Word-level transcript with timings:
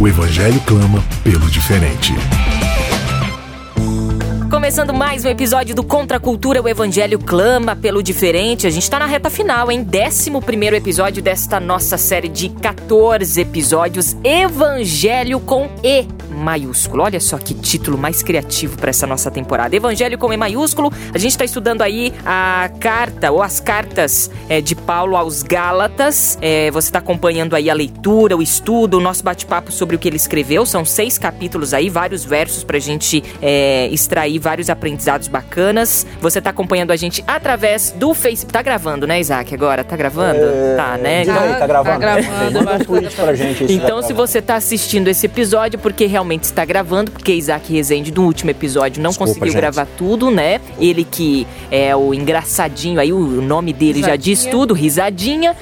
O 0.00 0.06
evangelho 0.06 0.60
clama 0.60 1.02
pelo 1.24 1.50
diferente. 1.50 2.14
Começando 4.48 4.94
mais 4.94 5.24
um 5.24 5.28
episódio 5.28 5.74
do 5.74 5.82
Contra 5.82 6.18
a 6.18 6.20
Cultura, 6.20 6.62
o 6.62 6.68
Evangelho 6.68 7.18
clama 7.18 7.74
pelo 7.74 8.00
diferente. 8.00 8.64
A 8.64 8.70
gente 8.70 8.88
tá 8.88 9.00
na 9.00 9.06
reta 9.06 9.28
final, 9.28 9.72
hein? 9.72 9.84
11 9.84 10.30
episódio 10.76 11.20
desta 11.20 11.58
nossa 11.58 11.98
série 11.98 12.28
de 12.28 12.48
14 12.48 13.40
episódios, 13.40 14.16
Evangelho 14.22 15.40
com 15.40 15.68
E 15.82 16.06
maiúsculo. 16.38 17.02
Olha 17.02 17.20
só 17.20 17.38
que 17.38 17.54
título 17.54 17.98
mais 17.98 18.22
criativo 18.22 18.78
para 18.78 18.90
essa 18.90 19.06
nossa 19.06 19.30
temporada. 19.30 19.74
Evangelho 19.74 20.16
com 20.16 20.32
E 20.32 20.36
maiúsculo. 20.36 20.92
A 21.12 21.18
gente 21.18 21.32
está 21.32 21.44
estudando 21.44 21.82
aí 21.82 22.12
a 22.24 22.70
carta 22.80 23.30
ou 23.30 23.42
as 23.42 23.60
cartas 23.60 24.30
é, 24.48 24.60
de 24.60 24.74
Paulo 24.74 25.16
aos 25.16 25.42
Gálatas. 25.42 26.38
É, 26.40 26.70
você 26.70 26.88
está 26.88 26.98
acompanhando 27.00 27.54
aí 27.54 27.68
a 27.68 27.74
leitura, 27.74 28.36
o 28.36 28.42
estudo, 28.42 28.98
o 28.98 29.00
nosso 29.00 29.22
bate-papo 29.22 29.72
sobre 29.72 29.96
o 29.96 29.98
que 29.98 30.08
ele 30.08 30.16
escreveu. 30.16 30.64
São 30.64 30.84
seis 30.84 31.18
capítulos 31.18 31.74
aí, 31.74 31.90
vários 31.90 32.24
versos 32.24 32.64
para 32.64 32.76
a 32.76 32.80
gente 32.80 33.22
é, 33.42 33.88
extrair 33.90 34.38
vários 34.38 34.70
aprendizados 34.70 35.28
bacanas. 35.28 36.06
Você 36.20 36.38
está 36.38 36.50
acompanhando 36.50 36.90
a 36.90 36.96
gente 36.96 37.24
através 37.26 37.90
do 37.90 38.14
Facebook. 38.14 38.52
Tá 38.52 38.62
gravando, 38.62 39.06
né, 39.06 39.20
Isaac? 39.20 39.52
Agora 39.54 39.82
tá 39.82 39.96
gravando? 39.96 40.40
É... 40.40 40.76
Tá, 40.76 40.96
né? 40.96 41.22
Então, 41.22 41.38
aí, 41.38 41.54
tá 41.54 41.66
gravando. 41.66 41.90
Tá 41.90 41.98
gravando. 41.98 42.58
Manda 42.58 42.74
um 42.74 42.78
tweet 42.84 43.14
pra 43.14 43.34
gente. 43.34 43.64
Então, 43.72 44.02
se 44.02 44.12
você 44.12 44.40
tá 44.40 44.56
assistindo 44.56 45.08
esse 45.08 45.26
episódio, 45.26 45.78
porque 45.78 46.06
realmente 46.06 46.27
está 46.36 46.64
gravando, 46.64 47.10
porque 47.10 47.32
Isaac 47.32 47.72
Rezende, 47.72 48.12
no 48.12 48.24
último 48.24 48.50
episódio, 48.50 49.02
não 49.02 49.10
Desculpa, 49.10 49.32
conseguiu 49.32 49.52
gente. 49.52 49.60
gravar 49.60 49.86
tudo, 49.96 50.30
né? 50.30 50.60
Ele 50.78 51.04
que 51.04 51.46
é 51.70 51.94
o 51.94 52.12
engraçadinho 52.14 53.00
aí, 53.00 53.12
o 53.12 53.40
nome 53.42 53.72
dele 53.72 53.94
risadinha. 53.94 54.10
já 54.10 54.16
diz 54.16 54.44
tudo, 54.44 54.74
risadinha. 54.74 55.56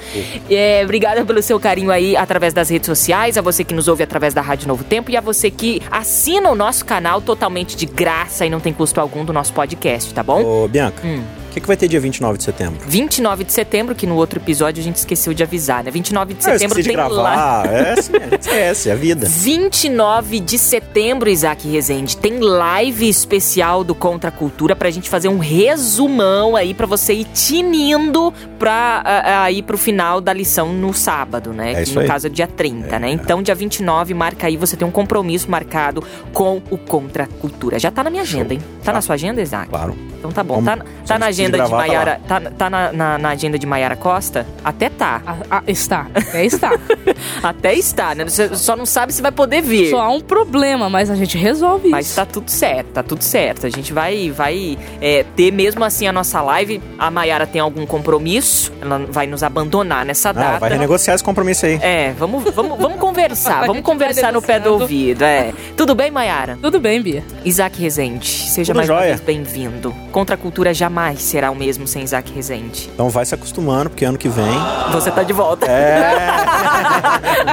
É, 0.49 0.81
obrigada 0.83 1.25
pelo 1.25 1.41
seu 1.41 1.59
carinho 1.59 1.91
aí 1.91 2.15
através 2.15 2.53
das 2.53 2.69
redes 2.69 2.85
sociais, 2.87 3.37
a 3.37 3.41
você 3.41 3.63
que 3.63 3.73
nos 3.73 3.87
ouve 3.87 4.03
através 4.03 4.33
da 4.33 4.41
Rádio 4.41 4.67
Novo 4.67 4.83
Tempo 4.83 5.11
e 5.11 5.17
a 5.17 5.21
você 5.21 5.49
que 5.51 5.81
assina 5.91 6.49
o 6.49 6.55
nosso 6.55 6.85
canal 6.85 7.21
totalmente 7.21 7.75
de 7.75 7.85
graça 7.85 8.45
e 8.45 8.49
não 8.49 8.59
tem 8.59 8.73
custo 8.73 8.99
algum 8.99 9.23
do 9.23 9.33
nosso 9.33 9.53
podcast, 9.53 10.13
tá 10.13 10.23
bom? 10.23 10.43
Ô, 10.43 10.67
Bianca. 10.67 11.05
Hum 11.05 11.36
que, 11.57 11.61
que 11.61 11.67
vai 11.67 11.77
ter 11.77 11.87
dia 11.87 11.99
29 11.99 12.37
de 12.37 12.43
setembro? 12.43 12.79
29 12.87 13.43
de 13.43 13.53
setembro, 13.53 13.95
que 13.95 14.05
no 14.05 14.15
outro 14.15 14.39
episódio 14.39 14.81
a 14.81 14.83
gente 14.83 14.97
esqueceu 14.97 15.33
de 15.33 15.43
avisar, 15.43 15.83
né? 15.83 15.91
29 15.91 16.33
de 16.33 16.43
setembro 16.43 16.75
tem 16.75 16.95
de 16.95 16.95
lá. 16.95 17.63
É, 17.65 18.01
sim, 18.01 18.15
a 18.15 18.29
gente 18.29 18.41
esquece, 18.41 18.89
é 18.89 18.93
a 18.93 18.95
vida. 18.95 19.27
29 19.27 20.39
de 20.39 20.57
setembro, 20.57 21.29
Isaac 21.29 21.67
Rezende, 21.67 22.17
tem 22.17 22.39
live 22.39 23.07
especial 23.07 23.83
do 23.83 23.95
Contra 23.95 24.29
a 24.29 24.31
Cultura 24.31 24.75
pra 24.75 24.89
gente 24.89 25.09
fazer 25.09 25.27
um 25.27 25.37
resumão 25.37 26.55
aí 26.55 26.73
pra 26.73 26.85
você 26.85 27.13
ir 27.13 27.25
tinindo 27.25 28.33
pra 28.59 29.47
ir 29.51 29.63
pro 29.63 29.77
final 29.77 30.21
da 30.21 30.33
lição 30.33 30.73
no 30.73 30.93
sábado, 30.93 31.53
né? 31.53 31.73
É 31.73 31.83
que 31.83 31.93
no 31.93 32.01
aí. 32.01 32.07
caso 32.07 32.27
é 32.27 32.29
dia 32.29 32.47
30, 32.47 32.95
é, 32.95 32.99
né? 32.99 33.09
Então, 33.09 33.41
dia 33.41 33.55
29, 33.55 34.13
marca 34.13 34.47
aí, 34.47 34.57
você 34.57 34.75
tem 34.75 34.87
um 34.87 34.91
compromisso 34.91 35.49
marcado 35.49 36.03
com 36.33 36.61
o 36.69 36.77
Contra 36.77 37.23
a 37.23 37.27
Cultura. 37.27 37.79
Já 37.79 37.91
tá 37.91 38.03
na 38.03 38.09
minha 38.09 38.23
agenda, 38.23 38.53
hein? 38.53 38.59
Tá, 38.79 38.85
tá. 38.85 38.93
na 38.93 39.01
sua 39.01 39.15
agenda, 39.15 39.41
Isaac? 39.41 39.69
Claro. 39.69 39.95
Então 40.17 40.31
tá 40.31 40.43
bom. 40.43 40.61
Vamos, 40.61 40.83
tá, 40.83 40.85
tá 41.05 41.19
na 41.19 41.27
agenda 41.27 41.46
de 41.51 41.71
Maiara. 41.71 42.21
Tá, 42.27 42.41
tá 42.41 42.69
na, 42.69 42.91
na, 42.91 43.17
na, 43.17 43.29
agenda 43.29 43.57
de 43.57 43.65
Maiara 43.65 43.95
Costa? 43.95 44.45
Até 44.63 44.89
tá. 44.89 45.21
A, 45.25 45.57
a, 45.57 45.63
está. 45.67 46.07
Até 46.13 46.45
está. 46.45 46.71
Até 47.43 47.73
está, 47.73 48.15
né? 48.15 48.25
Você 48.25 48.55
só 48.55 48.75
não 48.75 48.85
sabe 48.85 49.13
se 49.13 49.21
vai 49.21 49.31
poder 49.31 49.61
vir. 49.61 49.89
Só 49.89 50.01
há 50.01 50.09
um 50.09 50.21
problema, 50.21 50.89
mas 50.89 51.09
a 51.09 51.15
gente 51.15 51.37
resolve 51.37 51.89
mas 51.89 52.07
isso. 52.07 52.19
Mas 52.19 52.27
tá 52.27 52.31
tudo 52.31 52.49
certo, 52.49 52.87
tá 52.87 53.03
tudo 53.03 53.23
certo. 53.23 53.65
A 53.65 53.69
gente 53.69 53.93
vai, 53.93 54.31
vai 54.31 54.77
é, 55.01 55.23
ter 55.35 55.51
mesmo 55.51 55.83
assim 55.83 56.07
a 56.07 56.11
nossa 56.11 56.41
live. 56.41 56.81
A 56.97 57.09
Maiara 57.11 57.45
tem 57.47 57.61
algum 57.61 57.85
compromisso, 57.85 58.71
ela 58.81 58.99
vai 59.09 59.27
nos 59.27 59.43
abandonar 59.43 60.05
nessa 60.05 60.31
data. 60.33 60.55
Ah, 60.57 60.59
vai 60.59 60.69
renegociar 60.69 61.15
esse 61.15 61.23
compromisso 61.23 61.65
aí. 61.65 61.79
É, 61.81 62.13
vamos, 62.17 62.43
vamos, 62.53 62.77
vamos 62.77 62.99
conversar, 62.99 63.65
vamos 63.67 63.83
conversar 63.83 64.33
no 64.33 64.41
pé 64.41 64.59
do 64.59 64.73
ouvido. 64.73 65.23
É. 65.23 65.53
Tudo 65.75 65.95
bem, 65.95 66.11
Maiara? 66.11 66.57
Tudo 66.61 66.79
bem, 66.79 67.01
Bia. 67.01 67.23
Isaac 67.43 67.79
Rezende, 67.81 68.27
seja 68.27 68.73
tudo 68.73 68.77
mais 68.77 68.87
jóia. 68.87 68.99
uma 68.99 69.07
vez 69.07 69.21
bem-vindo. 69.21 69.95
Contra 70.11 70.35
a 70.35 70.37
cultura 70.37 70.73
jamais 70.73 71.21
será 71.37 71.51
o 71.51 71.55
mesmo 71.55 71.85
sem 71.85 72.01
Isaac 72.01 72.33
Rezende. 72.33 72.89
Então 72.91 73.11
vai 73.11 73.23
se 73.23 73.35
acostumando, 73.35 73.91
porque 73.91 74.03
ano 74.03 74.17
que 74.17 74.27
vem. 74.27 74.57
Você 74.91 75.11
tá 75.11 75.21
de 75.21 75.33
volta. 75.33 75.67
É. 75.67 76.25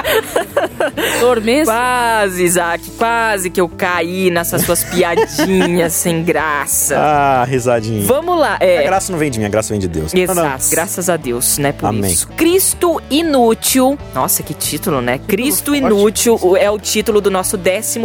Dormência. 1.21 1.65
Quase, 1.65 2.43
Isaac, 2.43 2.91
quase 2.97 3.49
que 3.51 3.61
eu 3.61 3.69
caí 3.69 4.31
nessas 4.31 4.63
suas 4.63 4.83
piadinhas 4.83 5.93
sem 6.01 6.23
graça. 6.23 6.97
Ah, 6.97 7.43
risadinha. 7.43 8.07
Vamos 8.07 8.39
lá. 8.39 8.57
É... 8.59 8.79
A 8.79 8.83
graça 8.83 9.11
não 9.11 9.19
vem 9.19 9.29
de 9.29 9.37
mim, 9.37 9.45
a 9.45 9.49
graça 9.49 9.71
vem 9.71 9.79
de 9.79 9.87
Deus. 9.87 10.11
Exato, 10.15 10.39
não, 10.39 10.49
não. 10.49 10.57
graças 10.71 11.07
a 11.07 11.15
Deus, 11.15 11.59
né? 11.59 11.71
Por 11.71 11.85
Amém. 11.85 12.11
isso. 12.11 12.27
Cristo 12.29 12.99
Inútil. 13.11 13.99
Nossa, 14.15 14.41
que 14.41 14.55
título, 14.55 14.99
né? 14.99 15.19
Cristo 15.27 15.75
Inútil 15.75 16.39
é 16.57 16.71
o 16.71 16.79
título 16.79 17.21
do 17.21 17.29
nosso 17.29 17.55
11 17.55 17.99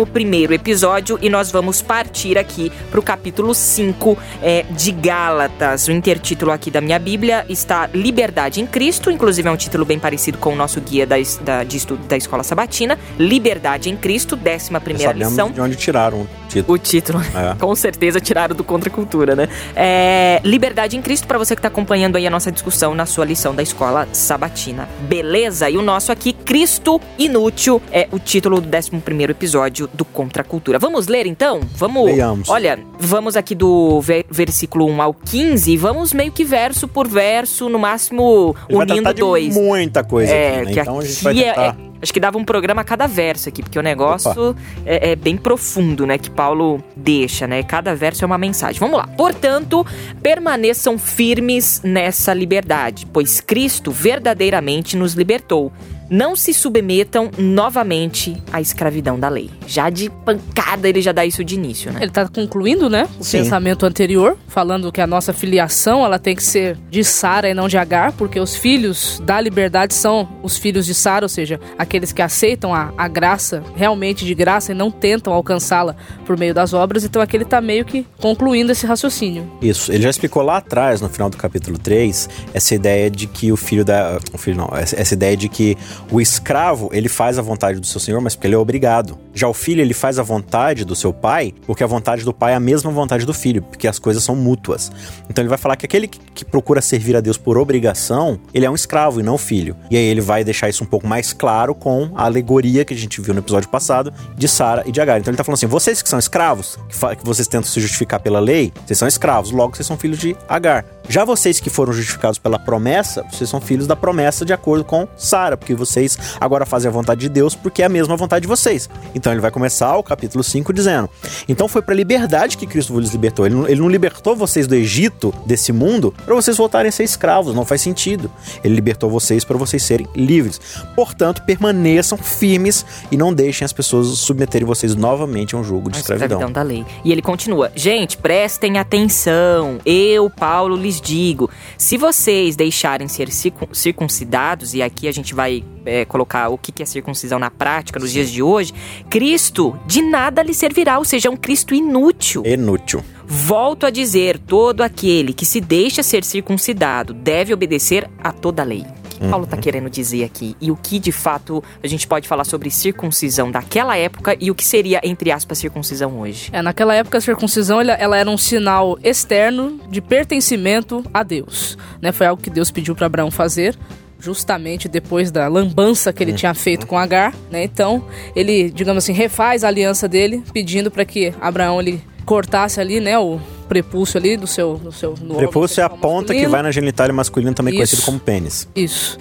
episódio 0.52 1.18
e 1.22 1.30
nós 1.30 1.50
vamos 1.50 1.80
partir 1.80 2.36
aqui 2.36 2.70
pro 2.90 3.00
capítulo 3.00 3.54
5 3.54 4.18
é, 4.42 4.66
de 4.70 4.92
Gálatas. 4.92 5.59
O 5.88 5.92
intertítulo 5.92 6.50
aqui 6.52 6.70
da 6.70 6.80
minha 6.80 6.98
Bíblia 6.98 7.44
está 7.48 7.88
Liberdade 7.92 8.60
em 8.60 8.66
Cristo, 8.66 9.10
inclusive 9.10 9.48
é 9.48 9.50
um 9.50 9.56
título 9.56 9.84
bem 9.84 9.98
parecido 9.98 10.38
com 10.38 10.52
o 10.52 10.56
nosso 10.56 10.80
guia 10.80 11.06
da, 11.06 11.16
da, 11.42 11.64
de 11.64 11.76
estudo 11.76 12.06
da 12.06 12.16
Escola 12.16 12.42
Sabatina. 12.42 12.98
Liberdade 13.18 13.90
em 13.90 13.96
Cristo, 13.96 14.36
11 14.36 14.80
primeira 14.80 15.12
lição. 15.12 15.50
de 15.50 15.60
onde 15.60 15.76
tiraram 15.76 16.26
título. 16.50 16.74
O 16.74 16.78
título, 16.78 17.20
é. 17.20 17.54
com 17.58 17.74
certeza 17.74 18.20
tiraram 18.20 18.54
do 18.54 18.64
Contra 18.64 18.90
Cultura, 18.90 19.36
né? 19.36 19.48
É, 19.74 20.40
Liberdade 20.44 20.96
em 20.96 21.02
Cristo, 21.02 21.26
para 21.26 21.38
você 21.38 21.54
que 21.54 21.60
está 21.60 21.68
acompanhando 21.68 22.16
aí 22.16 22.26
a 22.26 22.30
nossa 22.30 22.50
discussão 22.50 22.94
na 22.94 23.06
sua 23.06 23.24
lição 23.24 23.54
da 23.54 23.62
Escola 23.62 24.08
Sabatina. 24.12 24.88
Beleza? 25.08 25.70
E 25.70 25.76
o 25.76 25.82
nosso 25.82 26.10
aqui, 26.10 26.32
Cristo 26.32 27.00
Inútil, 27.18 27.80
é 27.92 28.08
o 28.10 28.18
título 28.18 28.60
do 28.60 28.68
11 28.68 28.90
episódio 29.30 29.88
do 29.92 30.04
Contra 30.04 30.42
Cultura. 30.42 30.78
Vamos 30.78 31.06
ler 31.06 31.26
então? 31.26 31.60
Vamos. 31.76 32.06
Leiamos. 32.06 32.48
Olha, 32.48 32.78
vamos 32.98 33.36
aqui 33.36 33.54
do 33.54 34.00
versículo 34.30 34.86
1 34.86 35.02
ao 35.02 35.14
15 35.14 35.72
e 35.72 35.76
vamos 35.76 36.12
meio 36.12 36.32
que 36.32 36.44
verso 36.44 36.88
por 36.88 37.06
verso, 37.06 37.68
no 37.68 37.78
máximo 37.78 38.56
unindo 38.68 39.14
dois. 39.14 39.54
muita 39.54 40.02
coisa 40.02 40.32
é, 40.32 40.60
aqui, 40.62 40.74
né? 40.74 40.82
Então 40.82 40.98
a 40.98 41.04
gente 41.04 41.22
vai 41.22 41.34
tentar... 41.34 41.62
é, 41.62 41.86
é, 41.86 41.89
acho 42.02 42.12
que 42.12 42.20
dava 42.20 42.38
um 42.38 42.44
programa 42.44 42.82
a 42.82 42.84
cada 42.84 43.06
verso 43.06 43.48
aqui, 43.48 43.62
porque 43.62 43.78
o 43.78 43.82
negócio 43.82 44.56
é, 44.84 45.12
é, 45.12 45.16
bem 45.16 45.36
profundo, 45.36 46.06
né? 46.06 46.18
Que 46.18 46.30
Paulo 46.30 46.82
deixa, 46.96 47.46
né? 47.46 47.62
Cada 47.62 47.94
verso 47.94 48.24
é 48.24 48.26
uma 48.26 48.38
mensagem. 48.38 48.78
Vamos 48.80 48.98
lá. 48.98 49.06
Portanto, 49.06 49.86
permaneçam 50.22 50.98
firmes 50.98 51.82
nessa 51.84 52.32
liberdade, 52.32 53.06
pois 53.12 53.40
Cristo 53.40 53.90
verdadeiramente 53.90 54.96
nos 54.96 55.14
libertou 55.14 55.72
não 56.10 56.34
se 56.34 56.52
submetam 56.52 57.30
novamente 57.38 58.36
à 58.52 58.60
escravidão 58.60 59.18
da 59.18 59.28
lei. 59.28 59.48
Já 59.66 59.88
de 59.88 60.10
pancada 60.10 60.88
ele 60.88 61.00
já 61.00 61.12
dá 61.12 61.24
isso 61.24 61.44
de 61.44 61.54
início, 61.54 61.92
né? 61.92 62.00
Ele 62.02 62.10
tá 62.10 62.28
concluindo, 62.28 62.90
né, 62.90 63.08
o 63.18 63.24
Sim. 63.24 63.38
pensamento 63.38 63.86
anterior, 63.86 64.36
falando 64.48 64.90
que 64.90 65.00
a 65.00 65.06
nossa 65.06 65.32
filiação, 65.32 66.04
ela 66.04 66.18
tem 66.18 66.34
que 66.34 66.42
ser 66.42 66.76
de 66.90 67.04
Sara 67.04 67.48
e 67.48 67.54
não 67.54 67.68
de 67.68 67.78
Agar, 67.78 68.12
porque 68.12 68.40
os 68.40 68.56
filhos 68.56 69.22
da 69.24 69.40
liberdade 69.40 69.94
são 69.94 70.28
os 70.42 70.58
filhos 70.58 70.84
de 70.84 70.94
Sara, 70.94 71.24
ou 71.24 71.28
seja, 71.28 71.60
aqueles 71.78 72.12
que 72.12 72.20
aceitam 72.20 72.74
a, 72.74 72.92
a 72.96 73.06
graça, 73.06 73.62
realmente 73.76 74.24
de 74.24 74.34
graça, 74.34 74.72
e 74.72 74.74
não 74.74 74.90
tentam 74.90 75.32
alcançá-la 75.32 75.94
por 76.26 76.36
meio 76.36 76.52
das 76.52 76.72
obras, 76.72 77.04
então 77.04 77.22
aqui 77.22 77.36
ele 77.36 77.44
tá 77.44 77.60
meio 77.60 77.84
que 77.84 78.04
concluindo 78.18 78.72
esse 78.72 78.86
raciocínio. 78.86 79.50
Isso, 79.62 79.92
ele 79.92 80.02
já 80.02 80.10
explicou 80.10 80.42
lá 80.42 80.56
atrás, 80.56 81.00
no 81.00 81.08
final 81.08 81.30
do 81.30 81.36
capítulo 81.36 81.78
3, 81.78 82.28
essa 82.52 82.74
ideia 82.74 83.10
de 83.10 83.26
que 83.26 83.52
o 83.52 83.56
filho 83.56 83.84
da... 83.84 84.18
O 84.32 84.38
filho 84.38 84.56
não, 84.56 84.70
essa 84.74 85.14
ideia 85.14 85.36
de 85.36 85.48
que 85.48 85.76
o 86.10 86.20
escravo, 86.20 86.90
ele 86.92 87.08
faz 87.08 87.38
a 87.38 87.42
vontade 87.42 87.80
do 87.80 87.86
seu 87.86 88.00
senhor, 88.00 88.20
mas 88.20 88.34
porque 88.34 88.46
ele 88.46 88.54
é 88.54 88.58
obrigado. 88.58 89.18
Já 89.34 89.48
o 89.48 89.54
filho, 89.54 89.80
ele 89.80 89.94
faz 89.94 90.18
a 90.18 90.22
vontade 90.22 90.84
do 90.84 90.94
seu 90.94 91.12
pai, 91.12 91.54
porque 91.66 91.84
a 91.84 91.86
vontade 91.86 92.24
do 92.24 92.32
pai 92.32 92.52
é 92.52 92.56
a 92.56 92.60
mesma 92.60 92.90
vontade 92.90 93.24
do 93.24 93.32
filho, 93.32 93.62
porque 93.62 93.86
as 93.86 93.98
coisas 93.98 94.22
são 94.22 94.34
mútuas. 94.34 94.90
Então 95.28 95.42
ele 95.42 95.48
vai 95.48 95.58
falar 95.58 95.76
que 95.76 95.86
aquele 95.86 96.08
que, 96.08 96.44
procura 96.44 96.80
servir 96.80 97.14
a 97.14 97.20
Deus 97.20 97.36
por 97.36 97.56
obrigação, 97.56 98.40
ele 98.52 98.66
é 98.66 98.70
um 98.70 98.74
escravo 98.74 99.20
e 99.20 99.22
não 99.22 99.38
filho. 99.38 99.76
E 99.90 99.96
aí 99.96 100.02
ele 100.02 100.20
vai 100.20 100.42
deixar 100.42 100.68
isso 100.68 100.82
um 100.82 100.86
pouco 100.86 101.06
mais 101.06 101.32
claro 101.32 101.74
com 101.74 102.10
a 102.14 102.24
alegoria 102.24 102.84
que 102.84 102.92
a 102.92 102.96
gente 102.96 103.20
viu 103.20 103.32
no 103.32 103.40
episódio 103.40 103.68
passado 103.68 104.12
de 104.36 104.48
Sara 104.48 104.82
e 104.86 104.90
de 104.90 105.00
Agar. 105.00 105.20
Então 105.20 105.30
ele 105.30 105.36
tá 105.36 105.44
falando 105.44 105.58
assim: 105.58 105.66
vocês 105.66 106.02
que 106.02 106.08
são 106.08 106.18
escravos, 106.18 106.76
que, 106.88 107.16
que 107.16 107.24
vocês 107.24 107.46
tentam 107.46 107.70
se 107.70 107.80
justificar 107.80 108.20
pela 108.20 108.40
lei, 108.40 108.72
vocês 108.84 108.98
são 108.98 109.06
escravos, 109.06 109.52
logo 109.52 109.76
vocês 109.76 109.86
são 109.86 109.96
filhos 109.96 110.18
de 110.18 110.36
Agar. 110.48 110.84
Já 111.08 111.24
vocês 111.24 111.58
que 111.58 111.68
foram 111.68 111.92
justificados 111.92 112.38
pela 112.38 112.58
promessa, 112.58 113.24
vocês 113.30 113.50
são 113.50 113.60
filhos 113.60 113.86
da 113.86 113.96
promessa 113.96 114.44
de 114.44 114.52
acordo 114.52 114.84
com 114.84 115.08
Sara, 115.16 115.56
porque 115.56 115.74
vocês 115.74 116.16
agora 116.40 116.64
fazem 116.64 116.88
a 116.88 116.92
vontade 116.92 117.22
de 117.22 117.28
Deus 117.28 117.54
porque 117.54 117.82
é 117.82 117.86
a 117.86 117.88
mesma 117.88 118.16
vontade 118.16 118.42
de 118.42 118.48
vocês. 118.48 118.88
Então 119.20 119.32
ele 119.32 119.40
vai 119.42 119.50
começar 119.50 119.94
o 119.98 120.02
capítulo 120.02 120.42
5 120.42 120.72
dizendo: 120.72 121.10
Então 121.46 121.68
foi 121.68 121.82
para 121.82 121.92
a 121.92 121.96
liberdade 121.96 122.56
que 122.56 122.66
Cristo 122.66 122.94
vos 122.94 123.10
libertou. 123.12 123.44
Ele 123.44 123.54
não, 123.54 123.68
ele 123.68 123.80
não 123.82 123.88
libertou 123.90 124.34
vocês 124.34 124.66
do 124.66 124.74
Egito, 124.74 125.32
desse 125.44 125.72
mundo, 125.72 126.14
para 126.24 126.34
vocês 126.34 126.56
voltarem 126.56 126.88
a 126.88 126.92
ser 126.92 127.04
escravos. 127.04 127.54
Não 127.54 127.66
faz 127.66 127.82
sentido. 127.82 128.30
Ele 128.64 128.74
libertou 128.74 129.10
vocês 129.10 129.44
para 129.44 129.58
vocês 129.58 129.82
serem 129.82 130.06
livres. 130.16 130.58
Portanto, 130.96 131.42
permaneçam 131.42 132.16
firmes 132.16 132.86
e 133.12 133.16
não 133.18 133.32
deixem 133.34 133.62
as 133.66 133.74
pessoas 133.74 134.06
submeterem 134.18 134.66
vocês 134.66 134.94
novamente 134.96 135.54
a 135.54 135.58
um 135.58 135.64
jogo 135.64 135.90
de 135.90 135.98
A 135.98 136.00
escravidão. 136.00 136.38
escravidão 136.38 136.52
da 136.52 136.62
lei. 136.66 136.86
E 137.04 137.12
ele 137.12 137.20
continua: 137.20 137.70
Gente, 137.76 138.16
prestem 138.16 138.78
atenção. 138.78 139.78
Eu, 139.84 140.30
Paulo, 140.30 140.76
lhes 140.76 140.98
digo: 140.98 141.50
se 141.76 141.98
vocês 141.98 142.56
deixarem 142.56 143.06
ser 143.06 143.30
circun- 143.30 143.68
circuncidados, 143.72 144.72
e 144.72 144.80
aqui 144.82 145.06
a 145.08 145.12
gente 145.12 145.34
vai 145.34 145.62
é, 145.90 146.04
colocar 146.04 146.48
o 146.48 146.56
que 146.56 146.80
é 146.80 146.86
circuncisão 146.86 147.38
na 147.38 147.50
prática 147.50 147.98
nos 147.98 148.12
dias 148.12 148.30
de 148.30 148.40
hoje, 148.40 148.72
Cristo 149.10 149.76
de 149.86 150.00
nada 150.00 150.40
lhe 150.40 150.54
servirá, 150.54 150.98
ou 150.98 151.04
seja, 151.04 151.28
é 151.28 151.30
um 151.30 151.36
Cristo 151.36 151.74
inútil. 151.74 152.44
Inútil. 152.46 153.02
Volto 153.26 153.86
a 153.86 153.90
dizer: 153.90 154.38
todo 154.38 154.82
aquele 154.82 155.32
que 155.32 155.44
se 155.44 155.60
deixa 155.60 156.02
ser 156.02 156.22
circuncidado 156.22 157.12
deve 157.12 157.52
obedecer 157.52 158.08
a 158.22 158.30
toda 158.32 158.62
a 158.62 158.64
lei. 158.64 158.82
O 158.82 159.22
que 159.24 159.28
Paulo 159.28 159.44
está 159.44 159.56
querendo 159.56 159.90
dizer 159.90 160.24
aqui? 160.24 160.56
E 160.60 160.70
o 160.70 160.76
que 160.76 160.98
de 160.98 161.12
fato 161.12 161.62
a 161.82 161.86
gente 161.86 162.06
pode 162.06 162.26
falar 162.26 162.44
sobre 162.44 162.70
circuncisão 162.70 163.50
daquela 163.50 163.94
época 163.96 164.34
e 164.40 164.50
o 164.50 164.54
que 164.54 164.64
seria, 164.64 165.00
entre 165.04 165.30
aspas, 165.30 165.58
circuncisão 165.58 166.20
hoje? 166.20 166.48
É, 166.52 166.62
naquela 166.62 166.94
época 166.94 167.18
a 167.18 167.20
circuncisão 167.20 167.80
ela, 167.80 167.92
ela 167.92 168.16
era 168.16 168.30
um 168.30 168.38
sinal 168.38 168.98
externo 169.02 169.78
de 169.90 170.00
pertencimento 170.00 171.04
a 171.12 171.22
Deus. 171.22 171.76
Né? 172.00 172.12
Foi 172.12 172.26
algo 172.26 172.42
que 172.42 172.48
Deus 172.48 172.70
pediu 172.70 172.94
para 172.94 173.06
Abraão 173.06 173.30
fazer. 173.30 173.76
Justamente 174.20 174.88
depois 174.88 175.30
da 175.30 175.48
lambança 175.48 176.12
que 176.12 176.22
ele 176.22 176.32
tinha 176.32 176.54
feito 176.54 176.86
com 176.86 176.98
Agar, 176.98 177.34
né? 177.50 177.64
Então, 177.64 178.04
ele, 178.36 178.70
digamos 178.70 179.02
assim, 179.02 179.12
refaz 179.12 179.64
a 179.64 179.68
aliança 179.68 180.06
dele, 180.06 180.42
pedindo 180.52 180.90
para 180.90 181.04
que 181.04 181.32
Abraão 181.40 181.80
ele 181.80 182.02
cortasse 182.24 182.80
ali, 182.80 183.00
né, 183.00 183.18
o 183.18 183.40
prepúcio 183.68 184.18
ali 184.18 184.36
do 184.36 184.46
seu 184.46 184.74
do 184.76 184.92
seu 184.92 185.14
no 185.20 185.36
Prepúcio 185.36 185.80
é 185.80 185.84
a 185.84 185.88
ponta 185.88 186.26
que 186.26 186.40
masculino. 186.40 186.50
vai 186.50 186.62
na 186.62 186.70
genitália 186.70 187.12
masculina, 187.12 187.52
também 187.54 187.72
Isso. 187.72 187.78
conhecido 187.78 188.02
como 188.02 188.20
pênis. 188.20 188.68
Isso. 188.74 189.16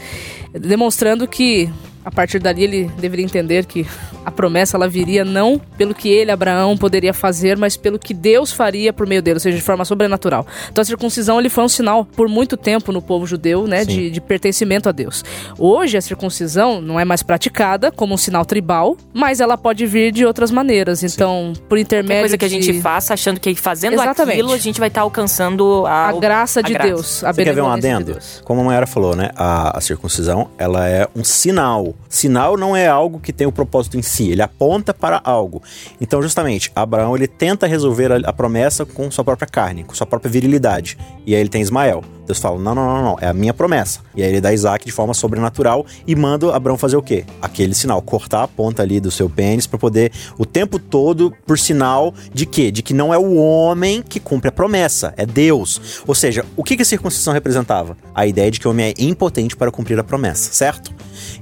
Demonstrando 0.53 1.27
que 1.27 1.69
a 2.09 2.11
partir 2.11 2.39
dali 2.39 2.63
ele 2.63 2.91
deveria 2.97 3.23
entender 3.23 3.65
que 3.65 3.85
a 4.25 4.31
promessa 4.31 4.75
ela 4.75 4.87
viria 4.87 5.23
não 5.23 5.61
pelo 5.77 5.93
que 5.93 6.09
ele, 6.09 6.31
Abraão, 6.31 6.75
poderia 6.75 7.13
fazer, 7.13 7.55
mas 7.55 7.77
pelo 7.77 7.99
que 7.99 8.15
Deus 8.15 8.51
faria 8.51 8.91
por 8.91 9.05
meio 9.05 9.21
dele, 9.21 9.35
ou 9.35 9.39
seja, 9.39 9.55
de 9.55 9.63
forma 9.63 9.85
sobrenatural. 9.85 10.45
Então 10.71 10.81
a 10.81 10.85
circuncisão 10.85 11.39
ele 11.39 11.49
foi 11.49 11.63
um 11.63 11.69
sinal 11.69 12.03
por 12.03 12.27
muito 12.27 12.57
tempo 12.57 12.91
no 12.91 12.99
povo 13.01 13.27
judeu, 13.27 13.67
né, 13.67 13.81
Sim. 13.85 13.91
de, 13.91 14.09
de 14.09 14.19
pertencimento 14.21 14.89
a 14.89 14.91
Deus. 14.91 15.23
Hoje 15.57 15.97
a 15.97 16.01
circuncisão 16.01 16.81
não 16.81 16.99
é 16.99 17.05
mais 17.05 17.21
praticada 17.21 17.91
como 17.91 18.15
um 18.15 18.17
sinal 18.17 18.43
tribal, 18.43 18.97
mas 19.13 19.39
ela 19.39 19.55
pode 19.55 19.85
vir 19.85 20.11
de 20.11 20.25
outras 20.25 20.49
maneiras. 20.49 21.03
Então, 21.03 21.53
por 21.53 21.61
Qualquer 21.77 21.81
intermédio 21.81 22.21
coisa 22.21 22.37
que 22.39 22.45
a 22.45 22.47
de- 22.47 22.61
gente 22.61 22.81
faça 22.81 23.13
achando 23.13 23.39
que 23.39 23.53
fazendo 23.53 23.93
Exatamente. 23.93 24.33
aquilo 24.39 24.51
a 24.53 24.57
gente 24.57 24.79
vai 24.79 24.87
estar 24.89 25.01
alcançando 25.01 25.85
a, 25.85 26.07
a 26.09 26.13
graça 26.13 26.63
de 26.63 26.73
graça. 26.73 26.87
Deus, 26.89 27.23
a 27.23 27.31
Você 27.31 27.43
quer 27.43 27.53
ver 27.53 27.61
um 27.61 27.69
adendo? 27.69 28.13
Deus. 28.13 28.41
Como 28.43 28.61
a 28.61 28.63
Mayara 28.63 28.87
falou, 28.87 29.15
né? 29.15 29.29
A, 29.35 29.77
a 29.77 29.81
circuncisão, 29.81 30.49
ela 30.57 30.87
é 30.89 31.07
um 31.15 31.23
sinal. 31.23 31.93
Sinal 32.07 32.57
não 32.57 32.75
é 32.75 32.87
algo 32.87 33.19
que 33.19 33.33
tem 33.33 33.45
o 33.45 33.51
propósito 33.51 33.97
em 33.97 34.01
si, 34.01 34.31
ele 34.31 34.41
aponta 34.41 34.93
para 34.93 35.21
algo. 35.23 35.61
Então, 35.99 36.21
justamente, 36.21 36.71
Abraão, 36.75 37.15
ele 37.15 37.27
tenta 37.27 37.67
resolver 37.67 38.11
a, 38.11 38.29
a 38.29 38.33
promessa 38.33 38.85
com 38.85 39.11
sua 39.11 39.23
própria 39.23 39.47
carne, 39.47 39.83
com 39.83 39.93
sua 39.93 40.07
própria 40.07 40.31
virilidade. 40.31 40.97
E 41.25 41.35
aí 41.35 41.41
ele 41.41 41.49
tem 41.49 41.61
Ismael. 41.61 42.03
Deus 42.29 42.37
fala, 42.37 42.59
não, 42.59 42.75
não, 42.75 42.85
não, 42.85 43.03
não, 43.03 43.17
é 43.19 43.25
a 43.25 43.33
minha 43.33 43.55
promessa. 43.55 44.01
E 44.15 44.21
aí 44.21 44.29
ele 44.29 44.39
dá 44.39 44.53
Isaac 44.53 44.85
de 44.85 44.91
forma 44.91 45.15
sobrenatural 45.15 45.83
e 46.05 46.15
manda 46.15 46.55
Abraão 46.55 46.77
fazer 46.77 46.95
o 46.95 47.01
quê? 47.01 47.25
Aquele 47.41 47.73
sinal, 47.73 47.99
cortar 48.03 48.43
a 48.43 48.47
ponta 48.47 48.83
ali 48.83 48.99
do 48.99 49.09
seu 49.09 49.27
pênis 49.27 49.65
para 49.65 49.79
poder 49.79 50.11
o 50.37 50.45
tempo 50.45 50.77
todo 50.77 51.33
por 51.47 51.57
sinal 51.57 52.13
de 52.31 52.45
quê? 52.45 52.69
De 52.69 52.83
que 52.83 52.93
não 52.93 53.11
é 53.11 53.17
o 53.17 53.33
homem 53.33 54.03
que 54.03 54.19
cumpre 54.19 54.49
a 54.49 54.51
promessa, 54.51 55.11
é 55.17 55.25
Deus. 55.25 56.03
Ou 56.05 56.13
seja, 56.13 56.45
o 56.55 56.63
que 56.63 56.75
que 56.75 56.83
a 56.83 56.85
circuncisão 56.85 57.33
representava? 57.33 57.97
A 58.13 58.27
ideia 58.27 58.51
de 58.51 58.59
que 58.59 58.67
o 58.67 58.71
homem 58.71 58.93
é 58.95 59.03
impotente 59.03 59.57
para 59.57 59.71
cumprir 59.71 59.97
a 59.97 60.03
promessa, 60.03 60.53
certo? 60.53 60.93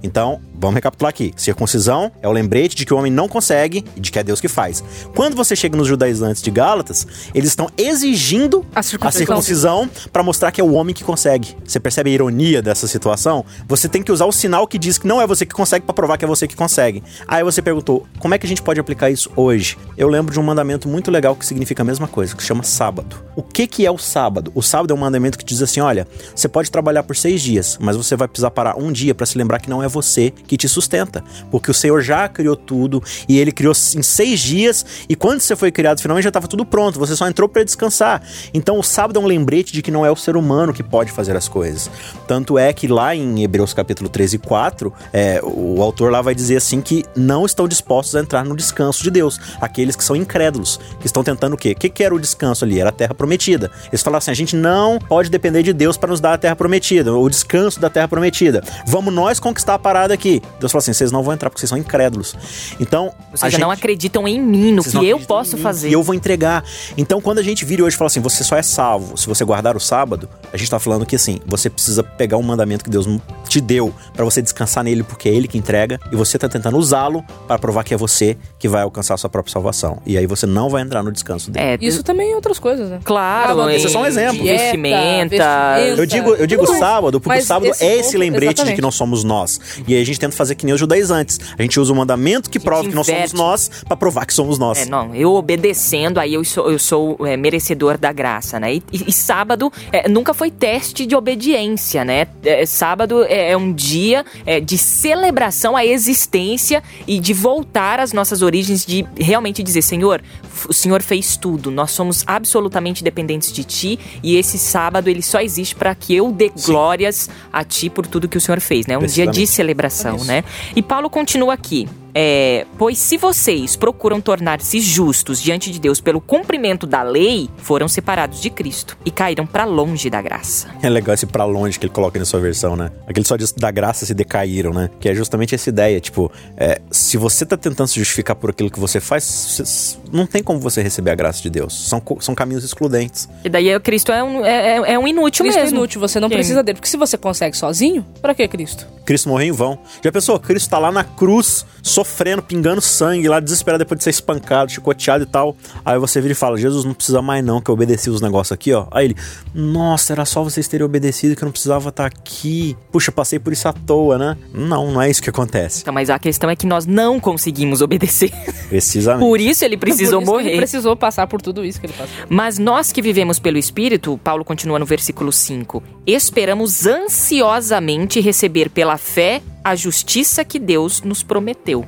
Então, 0.01 0.39
vamos 0.57 0.75
recapitular 0.75 1.09
aqui. 1.09 1.33
Circuncisão 1.35 2.11
é 2.21 2.27
o 2.27 2.31
lembrete 2.31 2.75
de 2.75 2.85
que 2.85 2.93
o 2.93 2.97
homem 2.97 3.11
não 3.11 3.27
consegue 3.27 3.85
e 3.95 3.99
de 3.99 4.11
que 4.11 4.19
é 4.19 4.23
Deus 4.23 4.41
que 4.41 4.47
faz. 4.47 4.83
Quando 5.15 5.35
você 5.35 5.55
chega 5.55 5.77
nos 5.77 5.87
judaizantes 5.87 6.41
de 6.41 6.51
Gálatas, 6.51 7.07
eles 7.33 7.49
estão 7.49 7.69
exigindo 7.77 8.65
A 8.73 8.81
circuncisão. 8.81 9.25
circuncisão 9.25 9.89
para 10.11 10.23
mostrar 10.23 10.51
que 10.51 10.59
é 10.59 10.63
o 10.63 10.73
homem 10.73 10.93
que 10.93 11.03
consegue. 11.03 11.55
Você 11.65 11.79
percebe 11.79 12.09
a 12.09 12.13
ironia 12.13 12.61
dessa 12.61 12.87
situação? 12.87 13.45
Você 13.67 13.87
tem 13.87 14.01
que 14.01 14.11
usar 14.11 14.25
o 14.25 14.31
sinal 14.31 14.67
que 14.67 14.77
diz 14.77 14.97
que 14.97 15.07
não 15.07 15.21
é 15.21 15.27
você 15.27 15.45
que 15.45 15.53
consegue 15.53 15.85
para 15.85 15.93
provar 15.93 16.17
que 16.17 16.25
é 16.25 16.27
você 16.27 16.47
que 16.47 16.55
consegue. 16.55 17.03
Aí 17.27 17.43
você 17.43 17.61
perguntou, 17.61 18.05
como 18.19 18.33
é 18.33 18.37
que 18.37 18.45
a 18.45 18.49
gente 18.49 18.61
pode 18.61 18.79
aplicar 18.79 19.09
isso 19.09 19.29
hoje? 19.35 19.77
Eu 19.95 20.07
lembro 20.07 20.33
de 20.33 20.39
um 20.39 20.43
mandamento 20.43 20.87
muito 20.87 21.11
legal 21.11 21.35
que 21.35 21.45
significa 21.45 21.83
a 21.83 21.85
mesma 21.85 22.07
coisa, 22.07 22.35
que 22.35 22.41
se 22.41 22.47
chama 22.47 22.63
sábado. 22.63 23.17
O 23.35 23.43
que 23.43 23.67
que 23.67 23.85
é 23.85 23.91
o 23.91 23.97
sábado? 23.97 24.51
O 24.55 24.61
sábado 24.61 24.91
é 24.91 24.95
um 24.95 24.99
mandamento 24.99 25.37
que 25.37 25.45
diz 25.45 25.61
assim, 25.61 25.79
olha, 25.79 26.07
você 26.35 26.47
pode 26.47 26.71
trabalhar 26.71 27.03
por 27.03 27.15
seis 27.15 27.41
dias, 27.41 27.77
mas 27.79 27.95
você 27.95 28.15
vai 28.15 28.27
precisar 28.27 28.51
parar 28.51 28.77
um 28.77 28.91
dia 28.91 29.13
para 29.13 29.25
se 29.25 29.37
lembrar 29.37 29.59
que 29.59 29.69
não 29.69 29.83
é 29.83 29.87
você 29.87 30.33
que 30.47 30.57
te 30.57 30.67
sustenta, 30.67 31.23
porque 31.51 31.69
o 31.69 31.73
Senhor 31.73 32.01
já 32.01 32.27
criou 32.27 32.55
tudo 32.55 33.03
e 33.27 33.37
Ele 33.37 33.51
criou 33.51 33.73
em 33.73 34.01
seis 34.01 34.39
dias 34.39 34.85
e 35.07 35.15
quando 35.15 35.41
você 35.41 35.55
foi 35.55 35.71
criado 35.71 36.01
finalmente 36.01 36.23
já 36.23 36.29
estava 36.29 36.47
tudo 36.47 36.65
pronto, 36.65 36.99
você 36.99 37.15
só 37.15 37.27
entrou 37.27 37.47
para 37.47 37.63
descansar. 37.63 38.21
Então 38.53 38.79
o 38.79 38.83
sábado 38.83 39.19
é 39.19 39.21
um 39.21 39.25
lembrete 39.25 39.73
de 39.73 39.81
que 39.81 39.91
não 39.91 40.05
é 40.05 40.11
o 40.11 40.15
ser 40.15 40.35
humano 40.35 40.73
que 40.73 40.83
pode 40.83 41.11
fazer 41.11 41.35
as 41.35 41.47
coisas. 41.47 41.89
Tanto 42.27 42.57
é 42.57 42.71
que 42.73 42.87
lá 42.87 43.15
em 43.15 43.43
Hebreus 43.43 43.73
capítulo 43.73 44.09
13 44.09 44.37
e 44.37 44.39
4, 44.39 44.93
é, 45.13 45.41
o 45.43 45.81
autor 45.81 46.11
lá 46.11 46.21
vai 46.21 46.33
dizer 46.33 46.57
assim 46.57 46.81
que 46.81 47.03
não 47.15 47.45
estão 47.45 47.67
dispostos 47.67 48.15
a 48.15 48.19
entrar 48.19 48.43
no 48.45 48.55
descanso 48.55 49.03
de 49.03 49.11
Deus. 49.11 49.39
Aqueles 49.59 49.95
que 49.95 50.03
são 50.03 50.15
incrédulos, 50.15 50.79
que 50.99 51.05
estão 51.05 51.23
tentando 51.23 51.53
o 51.53 51.57
quê? 51.57 51.71
O 51.71 51.75
que, 51.75 51.89
que 51.89 52.03
era 52.03 52.13
o 52.13 52.19
descanso 52.19 52.63
ali? 52.63 52.79
Era 52.79 52.89
a 52.89 52.93
terra 52.93 53.13
prometida. 53.13 53.71
Eles 53.87 54.01
falaram 54.01 54.19
assim: 54.19 54.31
a 54.31 54.35
gente 54.35 54.55
não 54.55 54.99
pode 54.99 55.29
depender 55.29 55.63
de 55.63 55.73
Deus 55.73 55.97
para 55.97 56.09
nos 56.09 56.19
dar 56.19 56.33
a 56.33 56.37
terra 56.37 56.55
prometida, 56.55 57.13
o 57.13 57.29
descanso 57.29 57.79
da 57.79 57.89
terra 57.89 58.07
prometida. 58.07 58.63
Vamos 58.85 59.13
nós 59.13 59.39
conquistar 59.39 59.75
a 59.75 59.79
parada 59.79 60.13
aqui. 60.13 60.36
Deus 60.59 60.71
falou 60.71 60.79
assim: 60.79 60.93
vocês 60.93 61.11
não 61.11 61.23
vão 61.23 61.33
entrar 61.33 61.49
porque 61.49 61.59
vocês 61.59 61.69
são 61.69 61.77
incrédulos. 61.77 62.35
Então, 62.79 63.13
seja, 63.35 63.51
gente- 63.51 63.61
não 63.61 63.71
acreditam 63.71 64.27
em 64.27 64.39
mim, 64.41 64.71
no 64.71 64.83
vocês 64.83 64.97
que 64.97 65.05
eu 65.07 65.19
posso 65.19 65.57
fazer. 65.57 65.89
E 65.89 65.93
eu 65.93 66.03
vou 66.03 66.13
entregar. 66.15 66.63
Então, 66.97 67.19
quando 67.21 67.39
a 67.39 67.43
gente 67.43 67.65
vira 67.65 67.83
hoje 67.83 67.95
e 67.95 67.97
fala 67.97 68.07
assim, 68.07 68.19
você 68.19 68.43
só 68.43 68.55
é 68.55 68.61
salvo 68.61 69.17
se 69.17 69.27
você 69.27 69.43
guardar 69.43 69.75
o 69.75 69.79
sábado, 69.79 70.27
a 70.51 70.57
gente 70.57 70.69
tá 70.69 70.79
falando 70.79 71.05
que 71.05 71.15
assim, 71.15 71.39
você 71.45 71.69
precisa 71.69 72.03
pegar 72.03 72.37
um 72.37 72.43
mandamento 72.43 72.83
que 72.83 72.89
Deus 72.89 73.07
te 73.47 73.59
deu 73.61 73.93
pra 74.13 74.23
você 74.25 74.41
descansar 74.41 74.83
nele, 74.83 75.03
porque 75.03 75.29
é 75.29 75.33
ele 75.33 75.47
que 75.47 75.57
entrega, 75.57 75.99
e 76.11 76.15
você 76.15 76.37
tá 76.37 76.47
tentando 76.49 76.77
usá-lo 76.77 77.23
para 77.47 77.57
provar 77.59 77.83
que 77.83 77.93
é 77.93 77.97
você 77.97 78.37
que 78.59 78.67
vai 78.67 78.81
alcançar 78.83 79.13
a 79.13 79.17
sua 79.17 79.29
própria 79.29 79.51
salvação. 79.53 80.01
E 80.05 80.17
aí 80.17 80.25
você 80.25 80.45
não 80.45 80.69
vai 80.69 80.81
entrar 80.81 81.01
no 81.03 81.11
descanso 81.11 81.51
dele. 81.51 81.65
É, 81.65 81.77
Isso 81.81 82.03
também 82.03 82.31
em 82.31 82.35
outras 82.35 82.59
coisas, 82.59 82.89
né? 82.89 82.99
claro, 83.03 83.69
em 83.69 83.75
esse 83.75 83.85
é 83.87 83.89
só 83.89 84.01
um 84.01 84.05
exemplo. 84.05 84.43
Vestimenta. 84.43 85.29
vestimenta. 85.29 85.79
Eu 85.97 86.05
digo, 86.05 86.29
eu 86.35 86.47
digo 86.47 86.65
Tudo 86.65 86.77
sábado 86.79 87.19
porque 87.19 87.35
Mas 87.35 87.45
o 87.45 87.47
sábado 87.47 87.69
esse 87.71 87.83
é 87.83 87.95
esse 87.95 88.03
ponto- 88.11 88.17
lembrete 88.19 88.41
de 88.41 88.53
exatamente. 88.53 88.75
que 88.75 88.81
não 88.81 88.91
somos 88.91 89.23
nós. 89.23 89.59
E 89.87 89.93
aí 89.95 90.01
a 90.01 90.05
gente 90.05 90.19
tenta 90.27 90.37
fazer 90.37 90.55
que 90.55 90.65
nem 90.65 90.73
os 90.73 90.79
judaizantes. 90.79 91.39
A 91.57 91.61
gente 91.61 91.79
usa 91.79 91.91
o 91.91 91.95
mandamento 91.95 92.49
que 92.49 92.59
prova 92.59 92.87
que 92.87 92.93
não 92.95 93.03
somos 93.03 93.33
nós 93.33 93.69
pra 93.87 93.95
provar 93.97 94.25
que 94.25 94.33
somos 94.33 94.59
nós. 94.59 94.79
É, 94.79 94.85
não, 94.85 95.15
eu 95.15 95.33
obedecendo, 95.33 96.19
aí 96.19 96.33
eu 96.33 96.43
sou, 96.43 96.69
eu 96.71 96.77
sou 96.79 97.17
é, 97.25 97.35
merecedor 97.37 97.97
da 97.97 98.11
graça, 98.11 98.59
né? 98.59 98.75
E, 98.75 98.83
e- 98.91 99.05
e 99.07 99.11
sábado 99.11 99.71
é, 99.91 100.07
nunca 100.09 100.33
foi 100.33 100.51
teste 100.51 101.05
de 101.05 101.15
obediência, 101.15 102.03
né? 102.03 102.27
É, 102.43 102.65
sábado 102.65 103.23
é, 103.23 103.51
é 103.51 103.57
um 103.57 103.71
dia 103.73 104.25
é, 104.45 104.59
de 104.59 104.77
celebração 104.77 105.75
à 105.75 105.85
existência 105.85 106.83
e 107.07 107.19
de 107.19 107.33
voltar 107.33 107.99
às 107.99 108.11
nossas 108.13 108.41
origens, 108.41 108.85
de 108.85 109.05
realmente 109.17 109.63
dizer, 109.63 109.81
Senhor, 109.81 110.21
o 110.67 110.73
Senhor 110.73 111.01
fez 111.01 111.37
tudo, 111.37 111.71
nós 111.71 111.91
somos 111.91 112.23
absolutamente 112.27 113.03
dependentes 113.03 113.51
de 113.51 113.63
Ti 113.63 113.99
e 114.23 114.35
esse 114.35 114.57
sábado 114.57 115.09
ele 115.09 115.21
só 115.21 115.39
existe 115.39 115.75
para 115.75 115.93
que 115.95 116.15
eu 116.15 116.31
dê 116.31 116.51
glórias 116.65 117.29
a 117.53 117.63
Ti 117.63 117.89
por 117.89 118.05
tudo 118.07 118.27
que 118.27 118.37
o 118.37 118.41
Senhor 118.41 118.59
fez, 118.59 118.85
né? 118.87 118.97
Um 118.97 119.05
dia 119.05 119.25
de 119.27 119.45
celebração. 119.47 120.16
Né? 120.25 120.43
E 120.75 120.81
Paulo 120.81 121.09
continua 121.09 121.53
aqui. 121.53 121.87
É, 122.19 122.65
pois 122.79 122.97
se 122.97 123.15
vocês 123.15 123.75
procuram 123.75 124.19
tornar-se 124.19 124.79
justos 124.79 125.39
diante 125.39 125.69
de 125.71 125.79
Deus 125.79 126.01
pelo 126.01 126.19
cumprimento 126.19 126.87
da 126.87 127.03
lei, 127.03 127.47
foram 127.57 127.87
separados 127.87 128.41
de 128.41 128.49
Cristo 128.49 128.97
e 129.05 129.11
caíram 129.11 129.45
para 129.45 129.65
longe 129.65 130.09
da 130.09 130.19
graça. 130.19 130.67
É 130.81 130.89
legal 130.89 131.13
esse 131.13 131.27
pra 131.27 131.45
longe 131.45 131.77
que 131.77 131.85
ele 131.85 131.93
coloca 131.93 132.17
na 132.17 132.25
sua 132.25 132.39
versão, 132.39 132.75
né? 132.75 132.89
Aquele 133.07 133.23
só 133.23 133.35
diz 133.37 133.51
da 133.51 133.69
graça 133.69 134.03
se 134.03 134.15
decaíram, 134.15 134.73
né? 134.73 134.89
Que 134.99 135.09
é 135.09 135.13
justamente 135.13 135.53
essa 135.53 135.69
ideia, 135.69 135.99
tipo, 135.99 136.31
é, 136.57 136.81
se 136.89 137.17
você 137.17 137.45
tá 137.45 137.55
tentando 137.55 137.87
se 137.87 137.99
justificar 137.99 138.35
por 138.35 138.49
aquilo 138.49 138.71
que 138.71 138.79
você 138.79 138.99
faz, 138.99 139.99
não 140.11 140.25
tem 140.25 140.41
como 140.41 140.59
você 140.59 140.81
receber 140.81 141.11
a 141.11 141.15
graça 141.15 141.43
de 141.43 141.51
Deus. 141.51 141.87
São, 141.87 142.01
são 142.19 142.33
caminhos 142.33 142.63
excludentes. 142.63 143.29
E 143.43 143.49
daí 143.49 143.69
é, 143.69 143.79
Cristo 143.79 144.11
é 144.11 144.23
um, 144.23 144.43
é, 144.43 144.77
é- 144.77 144.93
é 144.93 144.99
um 144.99 145.07
inútil 145.07 145.43
Cristo 145.45 145.59
é 145.59 145.63
mesmo. 145.65 145.77
inútil, 145.77 146.01
você 146.01 146.19
não 146.19 146.29
Sim. 146.29 146.33
precisa 146.35 146.63
dele. 146.63 146.77
Porque 146.77 146.89
se 146.89 146.97
você 146.97 147.15
consegue 147.15 147.55
sozinho, 147.55 148.03
pra 148.23 148.33
que 148.33 148.47
Cristo? 148.47 148.87
Cristo 149.05 149.29
morreu 149.29 149.47
em 149.47 149.51
vão. 149.51 149.77
Já 150.03 150.11
pensou? 150.11 150.39
Cristo 150.39 150.69
tá 150.69 150.79
lá 150.79 150.91
na 150.91 151.03
cruz, 151.03 151.65
sofrendo, 151.81 152.06
pingando 152.47 152.81
sangue, 152.81 153.27
lá 153.27 153.39
desesperado 153.39 153.83
depois 153.83 153.97
de 153.97 154.03
ser 154.03 154.09
espancado, 154.11 154.71
chicoteado 154.71 155.23
e 155.23 155.27
tal. 155.27 155.55
Aí 155.83 155.97
você 155.99 156.21
vira 156.21 156.31
e 156.31 156.35
fala: 156.35 156.57
Jesus, 156.57 156.85
não 156.85 156.93
precisa 156.93 157.21
mais 157.21 157.43
não, 157.43 157.61
que 157.61 157.69
eu 157.69 157.73
obedeci 157.73 158.09
os 158.09 158.21
negócios 158.21 158.51
aqui, 158.51 158.73
ó. 158.73 158.87
Aí 158.91 159.05
ele: 159.05 159.15
Nossa, 159.53 160.13
era 160.13 160.25
só 160.25 160.43
vocês 160.43 160.67
terem 160.67 160.85
obedecido 160.85 161.35
que 161.35 161.43
eu 161.43 161.45
não 161.45 161.51
precisava 161.51 161.89
estar 161.89 162.05
aqui. 162.05 162.75
Puxa, 162.91 163.11
passei 163.11 163.39
por 163.39 163.53
isso 163.53 163.67
à 163.67 163.73
toa, 163.73 164.17
né? 164.17 164.37
Não, 164.53 164.91
não 164.91 165.01
é 165.01 165.09
isso 165.09 165.21
que 165.21 165.29
acontece. 165.29 165.81
Então, 165.81 165.93
mas 165.93 166.09
a 166.09 166.19
questão 166.19 166.49
é 166.49 166.55
que 166.55 166.65
nós 166.65 166.85
não 166.85 167.19
conseguimos 167.19 167.81
obedecer. 167.81 168.31
Precisamente. 168.69 169.27
Por 169.27 169.39
isso 169.39 169.63
ele 169.63 169.77
precisou 169.77 170.19
Por 170.19 170.23
isso 170.23 170.31
que 170.31 170.37
morrer. 170.37 170.49
Ele 170.49 170.57
precisou 170.57 170.95
passar 170.95 171.27
por 171.27 171.41
tudo 171.41 171.63
isso 171.63 171.79
que 171.79 171.85
ele 171.85 171.93
passou. 171.93 172.15
Mas 172.29 172.57
nós 172.57 172.91
que 172.91 173.01
vivemos 173.01 173.39
pelo 173.39 173.57
Espírito, 173.57 174.19
Paulo 174.23 174.43
continua 174.43 174.79
no 174.79 174.85
versículo 174.85 175.31
5, 175.31 175.83
esperamos 176.05 176.85
ansiosamente 176.85 178.19
receber 178.19 178.69
pela 178.69 178.97
fé 178.97 179.41
a 179.69 179.75
justiça 179.75 180.43
que 180.45 180.59
Deus 180.59 181.01
nos 181.01 181.23
prometeu. 181.23 181.85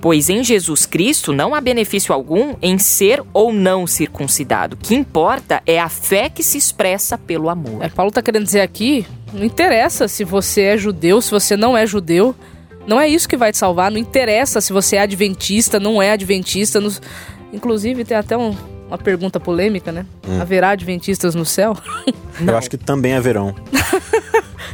Pois 0.00 0.28
em 0.28 0.42
Jesus 0.42 0.86
Cristo 0.86 1.32
não 1.32 1.54
há 1.54 1.60
benefício 1.60 2.12
algum 2.14 2.54
em 2.62 2.78
ser 2.78 3.22
ou 3.32 3.52
não 3.52 3.86
circuncidado. 3.86 4.74
O 4.74 4.78
que 4.78 4.94
importa 4.94 5.62
é 5.66 5.78
a 5.80 5.88
fé 5.88 6.28
que 6.28 6.42
se 6.42 6.56
expressa 6.58 7.16
pelo 7.18 7.48
amor. 7.48 7.82
É, 7.82 7.88
Paulo 7.88 8.10
tá 8.10 8.22
querendo 8.22 8.44
dizer 8.44 8.60
aqui, 8.60 9.06
não 9.32 9.44
interessa 9.44 10.08
se 10.08 10.24
você 10.24 10.62
é 10.62 10.76
judeu, 10.78 11.20
se 11.20 11.30
você 11.30 11.56
não 11.56 11.76
é 11.76 11.86
judeu. 11.86 12.34
Não 12.86 12.98
é 13.00 13.06
isso 13.06 13.28
que 13.28 13.36
vai 13.36 13.52
te 13.52 13.58
salvar. 13.58 13.90
Não 13.90 13.98
interessa 13.98 14.60
se 14.60 14.72
você 14.72 14.96
é 14.96 15.00
adventista, 15.02 15.78
não 15.78 16.00
é 16.02 16.12
adventista. 16.12 16.80
nos- 16.80 17.00
Inclusive, 17.52 18.04
tem 18.04 18.16
até 18.16 18.36
um- 18.36 18.56
uma 18.88 18.98
pergunta 18.98 19.38
polêmica, 19.38 19.92
né? 19.92 20.06
Haverá 20.40 20.70
adventistas 20.70 21.34
no 21.34 21.44
céu? 21.44 21.76
Eu 22.44 22.56
acho 22.56 22.70
que 22.70 22.76
também 22.78 23.12
é 23.12 23.20
verão. 23.20 23.54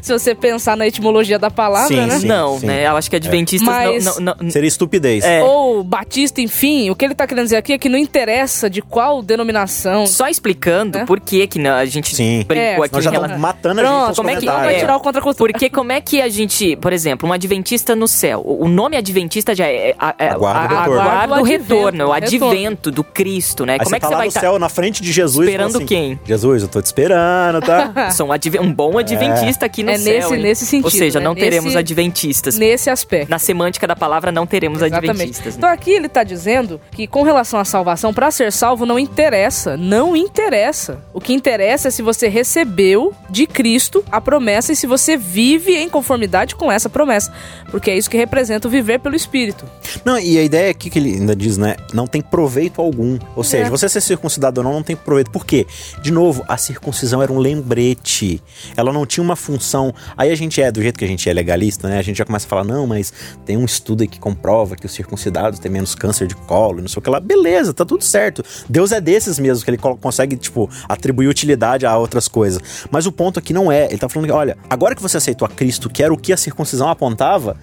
se 0.06 0.12
você 0.12 0.34
pensar 0.34 0.76
na 0.76 0.86
etimologia 0.86 1.38
da 1.38 1.50
palavra, 1.50 1.88
Sim, 1.88 2.06
né? 2.06 2.18
sim. 2.20 2.26
não, 2.26 2.58
né? 2.60 2.86
Eu 2.86 2.96
acho 2.96 3.10
que 3.10 3.16
adventistas 3.16 3.68
Mas- 3.68 4.04
não, 4.04 4.14
não, 4.20 4.36
não- 4.40 4.50
Seria 4.50 4.68
estupidez. 4.68 5.25
É. 5.25 5.42
Ou 5.42 5.82
batista, 5.82 6.40
enfim. 6.40 6.88
O 6.90 6.94
que 6.94 7.04
ele 7.04 7.14
tá 7.14 7.26
querendo 7.26 7.44
dizer 7.44 7.56
aqui 7.56 7.72
é 7.72 7.78
que 7.78 7.88
não 7.88 7.98
interessa 7.98 8.70
de 8.70 8.80
qual 8.80 9.20
denominação. 9.22 10.06
Só 10.06 10.28
explicando 10.28 10.98
Né? 10.98 11.04
por 11.06 11.18
que 11.20 11.46
que 11.46 11.58
não- 11.58 11.75
a 11.75 11.84
gente 11.84 12.14
Sim. 12.14 12.44
brincou 12.46 12.56
É, 12.84 12.86
aqui 12.86 12.92
Nós 12.94 13.04
já 13.04 13.10
estamos 13.12 13.38
matando 13.38 13.80
a 13.80 13.84
gente 13.84 13.92
Pronto, 13.92 14.16
como 14.16 14.30
é 14.30 14.36
que- 14.36 14.46
vai 14.46 14.78
tirar 14.78 14.96
o 14.96 15.00
contracultura. 15.00 15.52
Porque 15.52 15.68
como 15.70 15.90
é 15.92 16.00
que 16.00 16.20
a 16.22 16.28
gente, 16.28 16.76
por 16.76 16.92
exemplo, 16.92 17.28
um 17.28 17.32
adventista 17.32 17.96
no 17.96 18.06
céu, 18.06 18.42
o 18.46 18.68
nome 18.68 18.96
adventista 18.96 19.54
já 19.54 19.66
é, 19.66 19.90
é, 19.90 19.94
é 20.18 20.28
Aguarda 20.30 20.38
o 20.38 20.46
a- 20.46 20.80
retorno. 20.82 21.00
aguarda 21.00 21.00
o 21.00 21.34
Aguarda 21.36 21.40
o 21.40 21.44
retorno, 21.44 22.06
o 22.06 22.12
advento, 22.12 22.90
do 22.90 23.02
Cristo, 23.02 23.66
né? 23.66 23.72
Aí 23.75 23.78
como 23.80 23.90
você 23.90 23.96
é 23.96 23.98
que 23.98 24.02
tá 24.02 24.08
você 24.08 24.12
lá 24.14 24.18
vai 24.18 24.26
no 24.26 24.28
estar 24.28 24.40
céu, 24.40 24.58
na 24.58 24.68
frente 24.68 25.02
de 25.02 25.10
Jesus. 25.12 25.46
Esperando 25.48 25.76
assim, 25.76 25.86
quem? 25.86 26.20
Jesus, 26.25 26.62
eu 26.62 26.68
tô 26.68 26.80
te 26.80 26.86
esperando, 26.86 27.60
tá? 27.60 28.10
Sou 28.12 28.28
um, 28.28 28.62
um 28.62 28.72
bom 28.72 28.98
adventista 28.98 29.66
aqui 29.66 29.82
no 29.82 29.90
É 29.97 29.99
céu. 29.99 30.15
nesse- 30.15 30.35
hein? 30.35 30.43
nesse 30.43 30.67
sentido, 30.67 30.85
Ou 30.85 30.91
seja, 30.91 31.19
né? 31.19 31.25
não 31.25 31.35
Nesse- 31.35 31.45
teremos 31.45 31.76
adventistas. 31.76 32.59
Nesse 32.59 32.88
aspecto. 32.91 33.31
Na 33.31 33.38
semântica 33.38 33.87
da 33.87 33.97
palavra, 33.97 34.31
não 34.31 34.47
teremos 34.47 34.83
adventistas. 34.83 35.55
né? 35.55 35.59
Então 35.59 35.69
aqui 35.69 35.91
ele 35.91 36.09
tá 36.09 36.23
dizendo 36.23 36.81
que 36.93 37.07
com 37.07 37.23
relação 37.23 37.59
à 37.59 37.65
salvação, 37.65 38.12
pra 38.15 38.31
ser 38.31 38.53
salvo 38.53 38.87
não 38.87 38.99
interessa, 38.99 39.76
não 39.76 40.15
interessa. 40.17 41.00
O 41.12 41.21
que 41.21 41.33
interessa 41.33 41.88
é 41.88 41.91
se 41.91 42.03
você 42.03 42.29
recebeu 42.29 43.12
de 43.29 43.47
Cristo 43.47 44.05
a 44.11 44.21
promessa 44.21 44.73
e 44.73 44.76
se 44.76 44.87
você 44.87 45.17
vive 45.17 45.76
em 45.76 45.88
conformidade 45.88 46.55
com 46.55 46.71
essa 46.71 46.88
promessa, 46.88 47.33
porque 47.71 47.91
é 47.91 47.97
isso 47.97 48.09
que 48.11 48.17
representa 48.17 48.69
o 48.69 48.71
viver 48.71 48.99
pelo 49.00 49.15
Espírito. 49.17 49.65
Não, 50.05 50.19
e 50.19 50.38
a 50.38 50.43
ideia 50.43 50.71
aqui 50.71 50.88
que 50.91 50.99
ele 50.99 51.15
ainda 51.15 51.35
diz, 51.35 51.57
né? 51.57 51.76
Não 51.93 52.07
tem 52.07 52.21
proveito 52.23 52.81
algum. 52.81 53.19
Ou 53.35 53.43
seja, 53.45 53.67
É. 53.67 53.71
você 53.71 53.88
ser 53.88 54.00
circuncidado 54.00 54.61
ou 54.61 54.65
não, 54.65 54.73
não 54.75 54.83
tem 54.83 54.95
proveito. 54.97 55.31
Por 55.31 55.45
quê? 55.45 55.67
De 56.03 56.11
novo, 56.12 56.45
a 56.49 56.57
circuncisão 56.57 57.23
era 57.23 57.33
um 57.33 57.38
lembrete. 57.38 58.43
Ela 58.76 58.93
não 58.93 59.05
tinha 59.07 59.23
uma 59.25 59.37
função. 59.37 59.75
Aí 60.16 60.30
a 60.30 60.35
gente 60.35 60.61
é, 60.61 60.71
do 60.71 60.83
jeito 60.83 60.99
que 60.99 61.04
a 61.04 61.09
gente 61.09 61.28
é 61.28 61.33
legalista, 61.33 61.88
né? 61.88 61.99
A 61.99 62.02
gente 62.02 62.16
já 62.16 62.25
começa 62.25 62.47
a 62.47 62.49
falar, 62.49 62.64
não, 62.64 62.87
mas 62.87 63.12
tem 63.45 63.56
um 63.56 63.64
estudo 63.64 64.02
aí 64.02 64.09
que 64.09 64.18
comprova 64.18 64.76
que 64.76 64.87
os 64.87 64.92
circuncidados 64.92 65.59
têm 65.59 65.71
menos 65.71 65.95
câncer 65.95 66.26
de 66.26 66.35
colo, 66.35 66.80
não 66.80 66.88
sei 66.88 66.99
o 66.99 67.02
que 67.02 67.11
lá. 67.11 67.21
Beleza, 67.21 67.73
tá 67.73 67.85
tudo 67.85 68.04
certo. 68.04 68.42
Deus 68.68 68.92
é 68.92 69.00
desses 69.00 69.38
mesmo, 69.38 69.64
que 69.64 69.71
ele 69.71 69.78
consegue, 69.78 70.37
tipo, 70.37 70.68
atribuir 70.88 71.28
utilidade 71.28 71.87
a 71.87 71.97
outras 71.97 72.28
coisas. 72.28 72.87
Mas 72.90 73.06
o 73.06 73.12
ponto 73.12 73.38
aqui 73.38 73.52
não 73.52 73.71
é. 73.71 73.87
Ele 73.87 73.99
tá 73.99 74.09
falando 74.09 74.26
que, 74.28 74.35
olha, 74.35 74.56
agora 74.68 74.95
que 74.95 75.02
você 75.02 75.16
aceitou 75.16 75.47
a 75.47 75.49
Cristo, 75.49 75.88
que 75.90 76.02
era 76.02 76.12
o 76.12 76.16
que 76.16 76.33
a 76.33 76.37
circuncisão 76.37 76.88
apontava, 76.88 77.56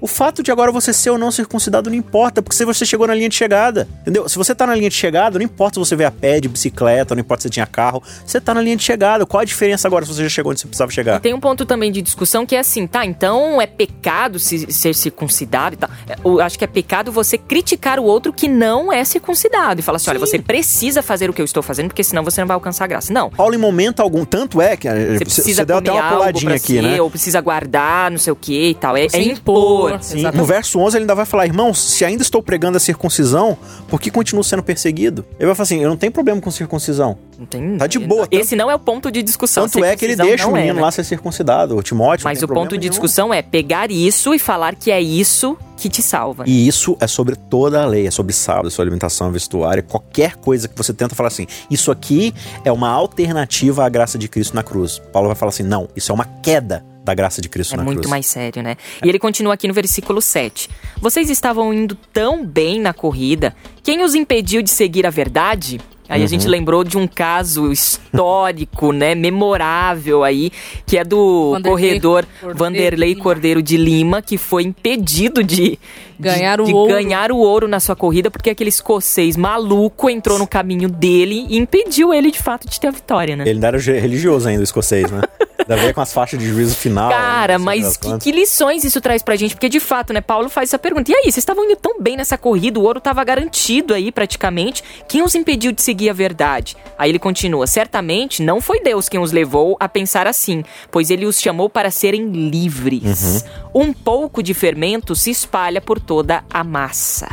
o 0.00 0.06
fato 0.06 0.42
de 0.42 0.50
agora 0.50 0.70
você 0.72 0.92
ser 0.92 1.10
ou 1.10 1.18
não 1.18 1.30
circuncidado 1.30 1.90
não 1.90 1.96
importa, 1.96 2.42
porque 2.42 2.56
se 2.56 2.64
você 2.64 2.84
chegou 2.84 3.06
na 3.06 3.14
linha 3.14 3.28
de 3.28 3.34
chegada, 3.34 3.88
entendeu? 4.02 4.28
Se 4.28 4.36
você 4.36 4.54
tá 4.54 4.66
na 4.66 4.74
linha 4.74 4.88
de 4.88 4.96
chegada, 4.96 5.38
não 5.38 5.44
importa 5.44 5.74
se 5.74 5.80
você 5.80 5.96
veio 5.96 6.08
a 6.08 6.12
pé, 6.12 6.40
de 6.40 6.48
bicicleta, 6.48 7.14
não 7.14 7.20
importa 7.20 7.42
se 7.42 7.48
você 7.48 7.52
tinha 7.52 7.66
carro, 7.66 8.02
você 8.24 8.40
tá 8.40 8.54
na 8.54 8.60
linha 8.60 8.76
de 8.76 8.82
chegada. 8.82 9.24
Qual 9.26 9.40
a 9.40 9.44
diferença 9.44 9.88
agora 9.88 10.04
se 10.04 10.14
você 10.14 10.22
já 10.22 10.28
chegou 10.28 10.52
onde 10.52 10.60
você 10.60 10.66
precisava 10.66 10.90
chegar? 10.90 11.20
Tem 11.20 11.34
um 11.34 11.40
ponto 11.48 11.64
também 11.64 11.90
de 11.90 12.02
discussão 12.02 12.44
que 12.44 12.54
é 12.54 12.58
assim, 12.58 12.86
tá? 12.86 13.06
Então 13.06 13.58
é 13.58 13.66
pecado 13.66 14.38
se, 14.38 14.70
ser 14.70 14.94
circuncidado 14.94 15.76
e 15.76 15.78
tal. 15.78 15.88
É, 16.06 16.16
Eu 16.22 16.42
acho 16.42 16.58
que 16.58 16.64
é 16.64 16.66
pecado 16.66 17.10
você 17.10 17.38
criticar 17.38 17.98
o 17.98 18.04
outro 18.04 18.34
que 18.34 18.46
não 18.46 18.92
é 18.92 19.02
circuncidado 19.02 19.80
e 19.80 19.82
falar 19.82 19.96
assim: 19.96 20.10
olha, 20.10 20.18
você 20.18 20.38
precisa 20.38 21.02
fazer 21.02 21.30
o 21.30 21.32
que 21.32 21.40
eu 21.40 21.46
estou 21.46 21.62
fazendo, 21.62 21.86
porque 21.88 22.04
senão 22.04 22.22
você 22.22 22.42
não 22.42 22.48
vai 22.48 22.54
alcançar 22.54 22.84
a 22.84 22.86
graça. 22.86 23.14
Não. 23.14 23.30
Paulo, 23.30 23.54
em 23.54 23.58
momento 23.58 24.00
algum, 24.00 24.26
tanto 24.26 24.60
é 24.60 24.76
que 24.76 24.86
eh, 24.86 25.14
Você 25.14 25.24
precisa 25.24 25.64
deu 25.64 25.78
até 25.78 25.90
uma 25.90 26.02
algo 26.02 26.16
puladinha 26.18 26.54
aqui, 26.54 26.74
ser, 26.74 26.82
né? 26.82 27.00
ou 27.00 27.08
precisa 27.08 27.40
guardar, 27.40 28.10
não 28.10 28.18
sei 28.18 28.32
o 28.34 28.36
que 28.36 28.68
e 28.68 28.74
tal. 28.74 28.94
É, 28.94 29.08
Você 29.08 29.16
é 29.16 29.22
impor. 29.22 29.98
Sim, 30.02 30.24
no 30.34 30.44
verso 30.44 30.78
11 30.78 30.98
ele 30.98 31.04
ainda 31.04 31.14
vai 31.14 31.24
falar, 31.24 31.46
irmãos, 31.46 31.80
se 31.80 32.04
ainda 32.04 32.22
estou 32.22 32.42
pregando 32.42 32.76
a 32.76 32.80
circuncisão, 32.80 33.56
por 33.88 33.98
que 33.98 34.10
continuo 34.10 34.44
sendo 34.44 34.62
perseguido? 34.62 35.24
Ele 35.38 35.46
vai 35.46 35.54
falar 35.54 35.64
assim, 35.64 35.82
eu 35.82 35.88
não 35.88 35.96
tenho 35.96 36.12
problema 36.12 36.42
com 36.42 36.50
circuncisão. 36.50 37.16
Não 37.38 37.46
tem, 37.46 37.76
Tá 37.76 37.86
de 37.86 38.00
boa, 38.00 38.26
Esse 38.32 38.56
não 38.56 38.68
é 38.68 38.74
o 38.74 38.78
ponto 38.80 39.12
de 39.12 39.22
discussão. 39.22 39.68
Tanto 39.68 39.84
é 39.84 39.94
que 39.94 40.04
ele 40.04 40.16
deixa 40.16 40.48
o 40.48 40.56
é, 40.56 40.60
menino 40.60 40.74
né? 40.74 40.82
lá 40.82 40.90
ser 40.90 41.04
circuncidado, 41.04 41.76
o 41.76 41.82
Timóteo. 41.82 42.24
Mas 42.24 42.42
o 42.42 42.48
ponto 42.48 42.70
de 42.70 42.78
nenhum. 42.78 42.90
discussão 42.90 43.32
é 43.32 43.40
pegar 43.42 43.92
isso 43.92 44.34
e 44.34 44.40
falar 44.40 44.74
que 44.74 44.90
é 44.90 45.00
isso 45.00 45.56
que 45.76 45.88
te 45.88 46.02
salva. 46.02 46.42
E 46.48 46.66
isso 46.66 46.96
é 46.98 47.06
sobre 47.06 47.36
toda 47.36 47.80
a 47.80 47.86
lei, 47.86 48.08
é 48.08 48.10
sobre 48.10 48.32
sábado, 48.32 48.66
é 48.66 48.70
sobre 48.70 48.88
alimentação, 48.88 49.30
vestuário, 49.30 49.84
qualquer 49.84 50.34
coisa 50.34 50.66
que 50.66 50.76
você 50.76 50.92
tenta 50.92 51.14
falar 51.14 51.28
assim, 51.28 51.46
isso 51.70 51.92
aqui 51.92 52.34
é 52.64 52.72
uma 52.72 52.88
alternativa 52.88 53.84
à 53.84 53.88
graça 53.88 54.18
de 54.18 54.26
Cristo 54.28 54.56
na 54.56 54.64
cruz. 54.64 55.00
Paulo 55.12 55.28
vai 55.28 55.36
falar 55.36 55.50
assim, 55.50 55.62
não, 55.62 55.88
isso 55.94 56.10
é 56.10 56.14
uma 56.14 56.24
queda 56.24 56.84
da 57.04 57.14
graça 57.14 57.40
de 57.40 57.48
Cristo 57.48 57.74
É 57.74 57.76
na 57.76 57.84
muito 57.84 57.98
cruz. 58.00 58.10
mais 58.10 58.26
sério, 58.26 58.62
né? 58.62 58.76
E 59.04 59.08
ele 59.08 59.18
continua 59.20 59.54
aqui 59.54 59.68
no 59.68 59.72
versículo 59.72 60.20
7. 60.20 60.68
Vocês 61.00 61.30
estavam 61.30 61.72
indo 61.72 61.96
tão 62.12 62.44
bem 62.44 62.80
na 62.80 62.92
corrida, 62.92 63.54
quem 63.84 64.02
os 64.02 64.16
impediu 64.16 64.60
de 64.60 64.70
seguir 64.70 65.06
a 65.06 65.10
verdade? 65.10 65.80
Aí 66.08 66.20
a 66.20 66.22
Uhum. 66.22 66.28
gente 66.28 66.46
lembrou 66.48 66.82
de 66.84 66.96
um 66.96 67.06
caso 67.06 67.70
histórico, 67.70 68.92
né, 68.92 69.14
memorável 69.14 70.24
aí, 70.24 70.50
que 70.86 70.96
é 70.98 71.04
do 71.04 71.52
Vanderlei 71.52 71.70
corredor 71.72 72.26
Cordeiro 72.40 72.58
Vanderlei. 72.58 73.14
Cordeiro 73.14 73.62
de 73.62 73.76
Lima, 73.76 74.22
que 74.22 74.38
foi 74.38 74.62
impedido 74.62 75.42
de 75.44 75.78
Ganhar 76.20 76.56
de, 76.56 76.62
o 76.62 76.66
de 76.66 76.74
ouro. 76.74 76.92
ganhar 76.92 77.30
o 77.30 77.36
ouro 77.36 77.68
na 77.68 77.78
sua 77.78 77.94
corrida 77.94 78.28
porque 78.28 78.50
aquele 78.50 78.70
escocês 78.70 79.36
maluco 79.36 80.10
entrou 80.10 80.36
no 80.36 80.48
caminho 80.48 80.88
dele 80.88 81.46
e 81.48 81.56
impediu 81.56 82.12
ele 82.12 82.32
de 82.32 82.40
fato 82.42 82.68
de 82.68 82.80
ter 82.80 82.88
a 82.88 82.90
vitória, 82.90 83.36
né? 83.36 83.44
Ele 83.44 83.50
ainda 83.50 83.68
era 83.68 83.78
religioso 83.78 84.48
ainda, 84.48 84.60
o 84.60 84.64
escocês, 84.64 85.08
né? 85.12 85.20
Ainda 85.60 85.76
veio 85.76 85.94
com 85.94 86.00
as 86.00 86.12
faixas 86.12 86.40
de 86.40 86.46
juízo 86.48 86.74
final. 86.74 87.10
Cara, 87.10 87.58
não 87.58 87.66
sei 87.70 87.80
mas 87.82 87.96
que, 87.96 88.18
que 88.18 88.32
lições 88.32 88.82
isso 88.82 89.00
traz 89.00 89.22
pra 89.22 89.36
gente? 89.36 89.54
Porque 89.54 89.68
de 89.68 89.78
fato, 89.78 90.12
né, 90.12 90.20
Paulo 90.20 90.48
faz 90.48 90.70
essa 90.70 90.78
pergunta. 90.78 91.10
E 91.12 91.14
aí, 91.14 91.22
vocês 91.24 91.38
estavam 91.38 91.64
indo 91.64 91.76
tão 91.76 92.00
bem 92.00 92.16
nessa 92.16 92.36
corrida, 92.38 92.80
o 92.80 92.84
ouro 92.84 93.00
tava 93.00 93.22
garantido 93.22 93.92
aí 93.94 94.10
praticamente. 94.10 94.82
Quem 95.08 95.22
os 95.22 95.34
impediu 95.34 95.70
de 95.70 95.82
seguir 95.82 95.97
a 96.06 96.12
verdade? 96.12 96.76
Aí 96.98 97.10
ele 97.10 97.18
continua: 97.18 97.66
certamente 97.66 98.42
não 98.42 98.60
foi 98.60 98.80
Deus 98.80 99.08
quem 99.08 99.18
os 99.18 99.32
levou 99.32 99.76
a 99.80 99.88
pensar 99.88 100.26
assim, 100.26 100.62
pois 100.90 101.10
ele 101.10 101.24
os 101.24 101.40
chamou 101.40 101.70
para 101.70 101.90
serem 101.90 102.30
livres. 102.30 103.44
Um 103.74 103.92
pouco 103.92 104.42
de 104.42 104.52
fermento 104.52 105.16
se 105.16 105.30
espalha 105.30 105.80
por 105.80 105.98
toda 105.98 106.44
a 106.52 106.62
massa. 106.62 107.28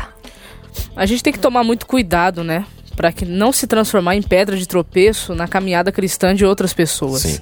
A 0.95 1.05
gente 1.05 1.22
tem 1.24 1.34
que 1.34 1.39
tomar 1.39 1.63
muito 1.63 1.86
cuidado, 1.86 2.43
né? 2.43 2.65
Pra 2.95 3.12
que 3.12 3.25
não 3.25 3.51
se 3.51 3.67
transformar 3.67 4.15
em 4.15 4.22
pedra 4.22 4.55
de 4.55 4.65
tropeço 4.65 5.36
na 5.36 5.48
caminhada 5.48 5.91
cristã 5.91 6.34
de 6.34 6.45
outras 6.45 6.74
pessoas. 6.74 7.24
Sim. 7.24 7.39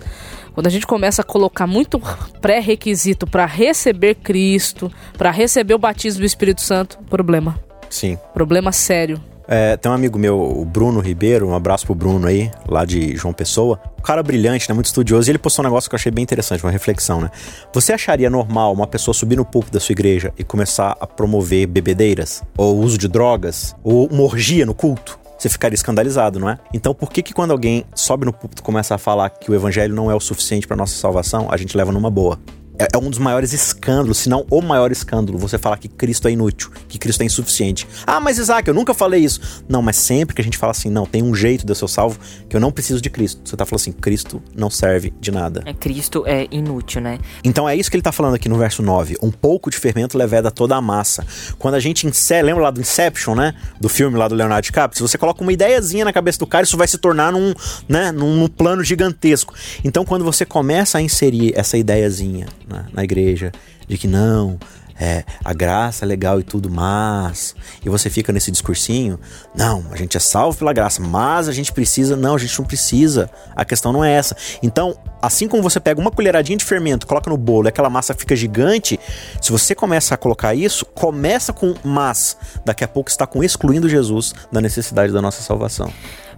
Quando 0.53 0.67
a 0.67 0.69
gente 0.69 0.85
começa 0.85 1.21
a 1.21 1.25
colocar 1.25 1.65
muito 1.65 1.99
pré-requisito 2.39 3.25
pra 3.25 3.45
receber 3.45 4.15
Cristo, 4.15 4.91
pra 5.17 5.31
receber 5.31 5.73
o 5.73 5.79
batismo 5.79 6.21
do 6.21 6.25
Espírito 6.25 6.61
Santo, 6.61 6.99
problema. 7.09 7.59
Sim. 7.89 8.17
Problema 8.33 8.71
sério. 8.71 9.21
É, 9.47 9.75
tem 9.77 9.91
um 9.91 9.95
amigo 9.95 10.17
meu, 10.17 10.39
o 10.39 10.65
Bruno 10.65 10.99
Ribeiro, 10.99 11.47
um 11.47 11.55
abraço 11.55 11.85
pro 11.85 11.95
Bruno 11.95 12.27
aí, 12.27 12.49
lá 12.67 12.85
de 12.85 13.15
João 13.15 13.33
Pessoa. 13.33 13.79
Um 13.99 14.01
cara 14.01 14.23
brilhante, 14.23 14.69
né? 14.69 14.73
Muito 14.73 14.87
estudioso. 14.87 15.29
E 15.29 15.31
ele 15.31 15.37
postou 15.37 15.63
um 15.63 15.67
negócio 15.67 15.89
que 15.89 15.95
eu 15.95 15.97
achei 15.97 16.11
bem 16.11 16.23
interessante, 16.23 16.63
uma 16.63 16.71
reflexão, 16.71 17.21
né? 17.21 17.29
Você 17.73 17.93
acharia 17.93 18.29
normal 18.29 18.73
uma 18.73 18.87
pessoa 18.87 19.13
subir 19.13 19.35
no 19.35 19.45
púlpito 19.45 19.73
da 19.73 19.79
sua 19.79 19.93
igreja 19.93 20.33
e 20.37 20.43
começar 20.43 20.95
a 20.99 21.07
promover 21.07 21.67
bebedeiras? 21.67 22.43
Ou 22.57 22.79
uso 22.79 22.97
de 22.97 23.07
drogas? 23.07 23.75
Ou 23.83 24.07
uma 24.07 24.23
orgia 24.23 24.65
no 24.65 24.73
culto? 24.73 25.23
você 25.37 25.49
ficaria 25.49 25.75
escandalizado, 25.75 26.39
não 26.39 26.49
é? 26.49 26.57
Então, 26.73 26.93
por 26.93 27.11
que 27.11 27.21
que 27.21 27.33
quando 27.33 27.51
alguém 27.51 27.83
sobe 27.93 28.25
no 28.25 28.31
púlpito 28.31 28.61
e 28.61 28.63
começa 28.63 28.95
a 28.95 28.97
falar 28.97 29.29
que 29.29 29.51
o 29.51 29.53
evangelho 29.53 29.93
não 29.93 30.09
é 30.09 30.15
o 30.15 30.19
suficiente 30.19 30.65
para 30.65 30.77
nossa 30.77 30.95
salvação, 30.95 31.49
a 31.51 31.57
gente 31.57 31.75
leva 31.75 31.91
numa 31.91 32.09
boa? 32.09 32.39
É, 32.83 32.87
é 32.93 32.97
um 32.97 33.09
dos 33.09 33.19
maiores 33.19 33.53
escândalos, 33.53 34.17
se 34.17 34.29
não 34.29 34.45
o 34.49 34.61
maior 34.61 34.91
escândalo, 34.91 35.37
você 35.37 35.57
falar 35.57 35.77
que 35.77 35.87
Cristo 35.87 36.27
é 36.27 36.31
inútil, 36.31 36.69
que 36.89 36.97
Cristo 36.97 37.21
é 37.21 37.25
insuficiente. 37.25 37.87
Ah, 38.05 38.19
mas 38.19 38.37
Isaac, 38.37 38.67
eu 38.67 38.73
nunca 38.73 38.93
falei 38.93 39.23
isso. 39.23 39.63
Não, 39.69 39.81
mas 39.81 39.95
sempre 39.95 40.35
que 40.35 40.41
a 40.41 40.43
gente 40.43 40.57
fala 40.57 40.71
assim, 40.71 40.89
não, 40.89 41.05
tem 41.05 41.23
um 41.23 41.33
jeito 41.33 41.65
de 41.65 41.71
eu 41.71 41.75
ser 41.75 41.87
salvo 41.87 42.19
que 42.49 42.55
eu 42.55 42.59
não 42.59 42.71
preciso 42.71 42.99
de 42.99 43.09
Cristo. 43.09 43.41
Você 43.45 43.55
tá 43.55 43.65
falando 43.65 43.81
assim, 43.81 43.91
Cristo 43.91 44.41
não 44.55 44.69
serve 44.69 45.13
de 45.19 45.31
nada. 45.31 45.63
É, 45.65 45.73
Cristo 45.73 46.23
é 46.25 46.47
inútil, 46.51 47.01
né? 47.01 47.19
Então 47.43 47.67
é 47.67 47.75
isso 47.75 47.89
que 47.89 47.95
ele 47.95 48.03
tá 48.03 48.11
falando 48.11 48.35
aqui 48.35 48.49
no 48.49 48.57
verso 48.57 48.81
9. 48.81 49.17
Um 49.21 49.31
pouco 49.31 49.69
de 49.69 49.77
fermento 49.77 50.17
leveda 50.17 50.51
toda 50.51 50.75
a 50.75 50.81
massa. 50.81 51.25
Quando 51.57 51.75
a 51.75 51.79
gente 51.79 52.05
insere, 52.05 52.45
lembra 52.45 52.63
lá 52.63 52.71
do 52.71 52.81
Inception, 52.81 53.35
né? 53.35 53.53
Do 53.79 53.87
filme 53.87 54.17
lá 54.17 54.27
do 54.27 54.35
Leonardo 54.35 54.65
DiCaprio? 54.65 54.97
Se 54.97 55.01
você 55.01 55.17
coloca 55.17 55.41
uma 55.41 55.53
ideiazinha 55.53 56.03
na 56.03 56.11
cabeça 56.11 56.39
do 56.39 56.47
cara, 56.47 56.63
isso 56.63 56.77
vai 56.77 56.87
se 56.87 56.97
tornar 56.97 57.31
num, 57.31 57.53
né, 57.87 58.11
num, 58.11 58.35
num 58.35 58.47
plano 58.47 58.83
gigantesco. 58.83 59.53
Então 59.83 60.03
quando 60.03 60.25
você 60.25 60.45
começa 60.45 60.97
a 60.97 61.01
inserir 61.01 61.53
essa 61.55 61.77
ideiazinha 61.77 62.47
né, 62.73 62.85
na 62.91 63.03
igreja, 63.03 63.51
de 63.87 63.97
que 63.97 64.07
não, 64.07 64.57
é, 64.99 65.23
a 65.43 65.53
graça 65.53 66.05
é 66.05 66.07
legal 66.07 66.39
e 66.39 66.43
tudo, 66.43 66.69
mas. 66.69 67.55
E 67.83 67.89
você 67.89 68.09
fica 68.09 68.31
nesse 68.31 68.51
discursinho, 68.51 69.19
não, 69.55 69.85
a 69.91 69.95
gente 69.95 70.15
é 70.15 70.19
salvo 70.19 70.57
pela 70.57 70.71
graça, 70.71 71.01
mas 71.01 71.47
a 71.47 71.51
gente 71.51 71.71
precisa. 71.71 72.15
Não, 72.15 72.35
a 72.35 72.37
gente 72.37 72.57
não 72.57 72.65
precisa. 72.65 73.29
A 73.55 73.65
questão 73.65 73.91
não 73.91 74.03
é 74.03 74.11
essa. 74.13 74.35
Então, 74.61 74.95
assim 75.21 75.47
como 75.47 75.63
você 75.63 75.79
pega 75.79 75.99
uma 75.99 76.11
colheradinha 76.11 76.57
de 76.57 76.65
fermento, 76.65 77.07
coloca 77.07 77.29
no 77.29 77.37
bolo 77.37 77.67
e 77.67 77.69
aquela 77.69 77.89
massa 77.89 78.13
fica 78.13 78.35
gigante, 78.35 78.99
se 79.41 79.51
você 79.51 79.73
começa 79.73 80.13
a 80.13 80.17
colocar 80.17 80.53
isso, 80.53 80.85
começa 80.85 81.51
com 81.51 81.73
mas. 81.83 82.37
Daqui 82.63 82.83
a 82.83 82.87
pouco 82.87 83.09
está 83.09 83.25
com 83.25 83.43
excluindo 83.43 83.89
Jesus 83.89 84.33
da 84.51 84.61
necessidade 84.61 85.11
da 85.11 85.21
nossa 85.21 85.41
salvação. 85.41 85.91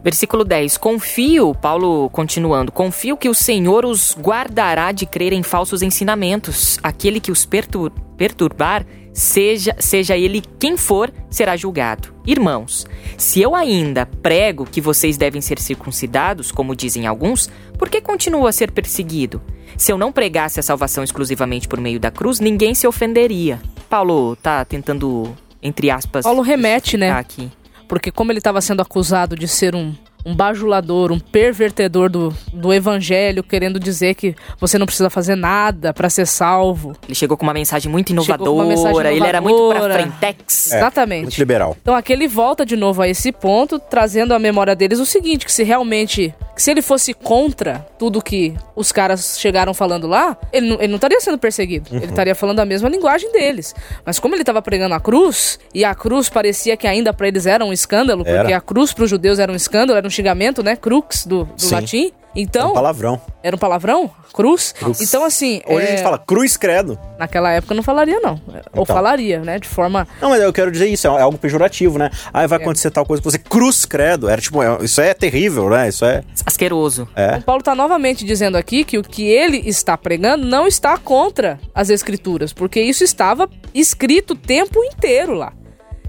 Versículo 0.06 0.46
10. 0.46 0.78
Confio, 0.78 1.56
Paulo 1.56 2.12
continuando, 2.12 2.72
confio 2.72 3.18
que 3.18 3.28
o 3.28 3.34
Senhor 3.34 3.84
os 3.84 4.16
guardará 4.16 4.92
de 4.92 5.04
crer 5.04 5.34
em 5.34 5.42
falsos 5.42 5.82
ensinamentos. 5.82 6.78
Aquele 6.84 7.20
que 7.20 7.32
os 7.32 7.44
pertur 7.44 7.92
perturbar, 8.16 8.86
seja, 9.12 9.76
seja 9.80 10.16
ele 10.16 10.44
quem 10.60 10.78
for, 10.78 11.12
será 11.28 11.58
julgado. 11.58 12.14
Irmãos, 12.24 12.86
se 13.18 13.42
eu 13.42 13.56
ainda 13.56 14.06
prego 14.06 14.64
que 14.64 14.80
vocês 14.80 15.18
devem 15.18 15.42
ser 15.42 15.58
circuncidados, 15.58 16.52
como 16.52 16.76
dizem 16.76 17.08
alguns, 17.08 17.50
por 17.76 17.90
que 17.90 18.00
continuo 18.00 18.46
a 18.46 18.52
ser 18.52 18.70
perseguido? 18.72 19.42
Se 19.76 19.92
eu 19.92 19.98
não 19.98 20.12
pregasse 20.12 20.60
a 20.60 20.64
salvação 20.64 21.04
exclusivamente 21.04 21.68
por 21.68 21.82
meio 21.82 22.00
da 22.00 22.12
cruz, 22.12 22.40
ninguém 22.40 22.76
se 22.76 22.86
ofenderia. 22.86 23.60
Paulo 23.90 24.36
tá 24.36 24.64
tentando, 24.64 25.36
entre 25.64 25.90
aspas. 25.90 26.24
Paulo 26.24 26.44
remete, 26.44 26.96
né? 26.96 27.10
Aqui. 27.10 27.50
Porque 27.88 28.12
como 28.12 28.32
ele 28.32 28.40
estava 28.40 28.62
sendo 28.62 28.82
acusado 28.82 29.36
de 29.36 29.48
ser 29.48 29.76
um, 29.76 29.94
um 30.26 30.36
bajulador, 30.36 31.12
um 31.12 31.20
pervertedor 31.20 32.10
do, 32.10 32.36
do 32.52 32.74
evangelho, 32.74 33.44
querendo 33.44 33.80
dizer 33.80 34.16
que 34.16 34.36
você 34.60 34.78
não 34.78 34.86
precisa 34.86 35.10
fazer 35.10 35.36
nada 35.36 35.94
para 35.94 36.10
ser 36.10 36.26
salvo. 36.26 36.96
Ele 37.06 37.14
chegou 37.14 37.38
com 37.38 37.44
uma 37.44 37.54
mensagem 37.54 37.92
muito 37.92 38.10
inovadora, 38.10 38.52
uma 38.52 38.66
mensagem 38.66 39.16
ele 39.16 39.28
era 39.28 39.40
muito 39.40 39.56
pra 39.56 39.78
inovadora. 39.78 39.94
frentex. 39.94 40.72
É. 40.72 40.78
Exatamente. 40.78 41.22
Muito 41.24 41.38
liberal. 41.38 41.78
Então 41.80 41.94
aqui 41.94 42.12
ele 42.12 42.28
volta 42.28 42.66
de 42.66 42.76
novo 42.76 43.02
a 43.02 43.08
esse 43.08 43.32
ponto, 43.32 43.78
trazendo 43.78 44.34
à 44.34 44.40
memória 44.40 44.76
deles 44.76 45.00
o 45.00 45.06
seguinte, 45.06 45.46
que 45.46 45.52
se 45.52 45.64
realmente, 45.64 46.34
que 46.56 46.62
se 46.62 46.72
ele 46.72 46.82
fosse 46.82 47.14
contra 47.14 47.86
tudo 48.00 48.22
que 48.22 48.56
os 48.76 48.92
caras 48.92 49.38
chegaram 49.40 49.74
falando 49.74 50.08
lá, 50.08 50.36
ele 50.52 50.70
não, 50.70 50.76
ele 50.78 50.88
não 50.88 50.96
estaria 50.96 51.20
sendo 51.22 51.38
perseguido. 51.38 51.90
Ele 51.92 52.06
estaria 52.06 52.34
falando 52.34 52.60
a 52.60 52.66
mesma 52.66 52.90
linguagem 52.90 53.32
deles. 53.32 53.76
Mas 54.04 54.20
como 54.20 54.34
ele 54.34 54.42
estava 54.42 54.62
pregando 54.62 54.96
a 54.96 55.00
cruz, 55.00 55.60
e 55.74 55.86
a 55.86 55.94
cruz 55.94 56.30
parecia 56.30 56.76
que 56.76 56.88
ainda 56.88 57.14
para 57.14 57.28
eles 57.28 57.46
era 57.46 57.64
um 57.64 57.72
escândalo, 57.72 58.24
Era. 58.26 58.40
porque 58.40 58.54
a 58.54 58.62
cruz 58.62 58.94
para 58.94 59.04
os 59.04 59.10
judeus 59.10 59.40
era 59.40 59.52
um 59.52 59.56
escândalo, 59.56 59.98
era 59.98 60.08
um 60.08 60.10
xingamento, 60.16 60.64
né? 60.64 60.76
Crux 60.76 61.26
do, 61.26 61.46
do 61.46 61.70
latim. 61.72 62.08
É 62.08 62.42
Então, 62.42 62.72
um 62.72 62.74
palavrão. 62.74 63.22
era 63.42 63.56
um 63.56 63.60
palavrão? 63.60 64.12
Cruz? 64.34 64.74
Cruz. 64.74 65.00
Então, 65.00 65.24
assim. 65.24 65.62
Hoje 65.66 65.86
a 65.86 65.90
é, 65.90 65.92
gente 65.92 66.04
fala 66.04 66.18
cruz 66.18 66.58
credo. 66.58 67.00
Naquela 67.18 67.50
época 67.52 67.74
não 67.74 67.82
falaria, 67.82 68.20
não. 68.20 68.34
Ou 68.74 68.84
Então. 68.84 68.86
falaria, 68.86 69.40
né? 69.40 69.58
De 69.58 69.68
forma. 69.70 70.06
Não, 70.22 70.30
mas 70.32 70.42
eu 70.42 70.52
quero 70.52 70.70
dizer 70.70 70.88
isso, 70.88 71.08
é 71.08 71.22
algo 71.22 71.38
pejorativo, 71.38 71.98
né? 71.98 72.10
Ah, 72.34 72.44
É. 72.44 72.48
vai 72.48 72.60
acontecer 72.60 72.92
tal 72.92 73.06
coisa 73.06 73.24
com 73.24 73.30
você. 73.32 73.38
Cruz 73.40 73.86
credo. 73.86 74.28
Era 74.28 74.42
tipo, 74.42 74.62
é- 74.62 74.84
isso 74.84 75.00
é 75.00 75.14
terrível, 75.14 75.70
né? 75.70 75.88
Isso 75.88 76.04
é. 76.04 76.24
Asqueroso. 76.46 77.08
É. 77.16 77.28
Então, 77.28 77.42
Paulo 77.44 77.60
está 77.62 77.74
novamente 77.74 78.26
dizendo 78.26 78.58
aqui 78.58 78.84
que 78.84 78.98
o 78.98 79.02
que 79.04 79.26
ele 79.26 79.58
está 79.70 79.98
pregando 79.98 80.46
não 80.46 80.68
está 80.68 80.98
contra 80.98 81.58
as 81.74 81.90
escrituras, 81.90 82.52
porque 82.52 82.82
isso 82.82 83.04
estava 83.06 83.50
escrito 83.74 84.32
o 84.32 84.36
tempo 84.36 84.84
inteiro 84.84 85.34
lá. 85.34 85.54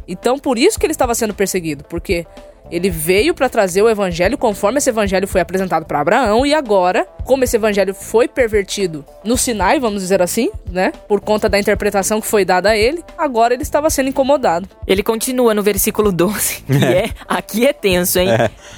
Então, 0.09 0.39
por 0.41 0.59
isso 0.59 0.79
que 0.79 0.87
ele 0.87 0.93
estava 0.93 1.15
sendo 1.15 1.35
perseguido, 1.35 1.85
porque 1.85 2.27
ele 2.71 2.91
veio 2.91 3.35
para 3.35 3.49
trazer 3.49 3.83
o 3.83 3.89
evangelho 3.89 4.39
conforme 4.39 4.79
esse 4.79 4.91
evangelho 4.91 5.29
foi 5.29 5.41
apresentado 5.41 5.85
para 5.85 6.01
Abraão 6.01 6.45
e 6.45 6.55
agora, 6.55 7.07
como 7.25 7.45
esse 7.45 7.57
evangelho 7.57 7.95
foi 7.95 8.29
pervertido 8.29 9.05
no 9.25 9.37
Sinai, 9.37 9.79
vamos 9.79 10.03
dizer 10.03 10.23
assim, 10.23 10.51
né, 10.71 10.93
por 11.09 11.21
conta 11.21 11.49
da 11.49 11.59
interpretação 11.59 12.21
que 12.21 12.27
foi 12.27 12.45
dada 12.45 12.71
a 12.71 12.77
ele, 12.77 13.03
agora 13.17 13.55
ele 13.55 13.63
estava 13.63 13.91
sendo 13.91 14.09
incomodado. 14.09 14.69
Ele 14.87 15.03
continua 15.03 15.55
no 15.55 15.63
versículo 15.63 16.13
12, 16.13 16.63
que 16.67 16.85
é, 16.85 17.11
aqui 17.29 17.67
é 17.67 17.73
tenso, 17.73 18.19
hein? 18.19 18.29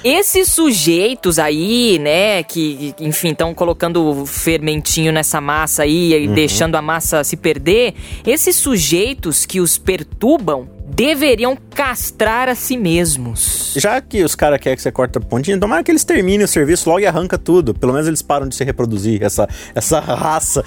Esses 0.03 0.51
sujeitos 0.51 1.39
aí, 1.39 1.99
né, 1.99 2.43
que, 2.43 2.93
enfim, 2.99 3.29
estão 3.29 3.53
colocando 3.53 4.25
fermentinho 4.25 5.11
nessa 5.11 5.41
massa 5.41 5.83
aí 5.83 6.23
e 6.23 6.27
deixando 6.27 6.75
a 6.75 6.81
massa 6.81 7.23
se 7.23 7.37
perder, 7.37 7.93
esses 8.25 8.55
sujeitos 8.55 9.45
que 9.45 9.59
os 9.59 9.77
perturbam 9.77 10.78
deveriam 10.89 11.57
castrar 11.73 12.49
a 12.49 12.55
si 12.55 12.75
mesmos. 12.77 13.73
Já 13.77 14.01
que 14.01 14.23
os 14.23 14.35
caras 14.35 14.59
querem 14.59 14.75
que 14.75 14.81
você 14.81 14.91
corta 14.91 15.19
a 15.19 15.21
pontinha, 15.21 15.57
tomara 15.59 15.83
que 15.83 15.91
eles 15.91 16.03
terminem 16.03 16.43
o 16.43 16.47
serviço 16.47 16.89
logo 16.89 16.99
e 17.01 17.05
arranca 17.05 17.37
tudo. 17.37 17.73
Pelo 17.73 17.93
menos 17.93 18.07
eles 18.07 18.21
param 18.21 18.47
de 18.47 18.55
se 18.55 18.63
reproduzir, 18.63 19.21
essa, 19.23 19.47
essa 19.75 19.99
raça. 20.01 20.63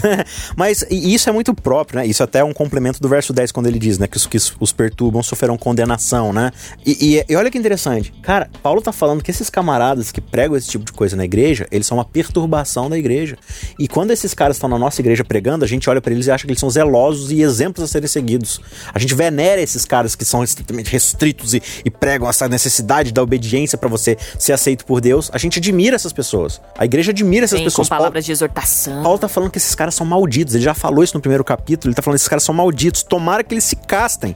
Mas 0.56 0.84
isso 0.90 1.28
é 1.28 1.32
muito 1.32 1.54
próprio, 1.54 2.00
né? 2.00 2.06
Isso 2.06 2.22
até 2.22 2.40
é 2.40 2.44
um 2.44 2.52
complemento 2.52 3.00
do 3.00 3.08
verso 3.08 3.32
10, 3.32 3.52
quando 3.52 3.66
ele 3.66 3.78
diz, 3.78 3.98
né? 3.98 4.06
Que 4.06 4.16
os 4.16 4.26
que 4.26 4.38
os 4.58 4.72
perturbam 4.72 5.22
sofrerão 5.22 5.56
condenação, 5.56 6.32
né? 6.32 6.50
E, 6.84 7.16
e- 7.18 7.24
e 7.32 7.36
olha 7.36 7.50
que 7.50 7.58
interessante. 7.58 8.12
Cara, 8.22 8.48
Paulo 8.62 8.80
tá 8.80 8.92
falando 8.92 9.22
que 9.22 9.30
esses 9.30 9.50
camaradas 9.50 10.10
que 10.10 10.20
pregam 10.20 10.56
esse 10.56 10.68
tipo 10.68 10.84
de 10.84 10.92
coisa 10.92 11.16
na 11.16 11.24
igreja, 11.24 11.66
eles 11.70 11.86
são 11.86 11.98
uma 11.98 12.04
perturbação 12.04 12.88
da 12.88 12.98
igreja. 12.98 13.36
E 13.78 13.86
quando 13.86 14.10
esses 14.10 14.32
caras 14.34 14.56
estão 14.56 14.68
na 14.68 14.78
nossa 14.78 15.00
igreja 15.00 15.24
pregando, 15.24 15.64
a 15.64 15.68
gente 15.68 15.88
olha 15.90 16.00
pra 16.00 16.12
eles 16.12 16.26
e 16.26 16.30
acha 16.30 16.44
que 16.44 16.50
eles 16.50 16.60
são 16.60 16.70
zelosos 16.70 17.30
e 17.30 17.42
exemplos 17.42 17.84
a 17.84 17.86
serem 17.86 18.08
seguidos. 18.08 18.60
A 18.94 18.98
gente 18.98 19.14
venera 19.14 19.60
esses 19.66 19.84
caras 19.84 20.14
que 20.14 20.24
são 20.24 20.42
estritamente 20.42 20.90
restritos 20.90 21.54
e, 21.54 21.62
e 21.84 21.90
pregam 21.90 22.28
essa 22.28 22.48
necessidade 22.48 23.12
da 23.12 23.22
obediência 23.22 23.76
pra 23.76 23.88
você 23.88 24.16
ser 24.38 24.52
aceito 24.52 24.84
por 24.84 25.00
Deus. 25.00 25.30
A 25.32 25.38
gente 25.38 25.58
admira 25.58 25.96
essas 25.96 26.12
pessoas. 26.12 26.60
A 26.78 26.84
igreja 26.84 27.10
admira 27.12 27.44
essas 27.44 27.58
com 27.58 27.64
pessoas. 27.64 27.88
Paulo- 27.88 28.00
palavras 28.02 28.24
de 28.24 28.32
exortação. 28.32 29.02
Paulo 29.02 29.18
tá 29.18 29.28
falando 29.28 29.50
que 29.50 29.58
esses 29.58 29.74
caras 29.74 29.94
são 29.94 30.06
malditos. 30.06 30.54
Ele 30.54 30.64
já 30.64 30.74
falou 30.74 31.02
isso 31.04 31.14
no 31.16 31.20
primeiro 31.20 31.44
capítulo. 31.44 31.90
Ele 31.90 31.94
tá 31.94 32.02
falando 32.02 32.16
que 32.16 32.20
esses 32.22 32.28
caras 32.28 32.42
são 32.42 32.54
malditos. 32.54 33.02
Tomara 33.02 33.42
que 33.44 33.54
eles 33.54 33.64
se 33.64 33.76
castem. 33.76 34.34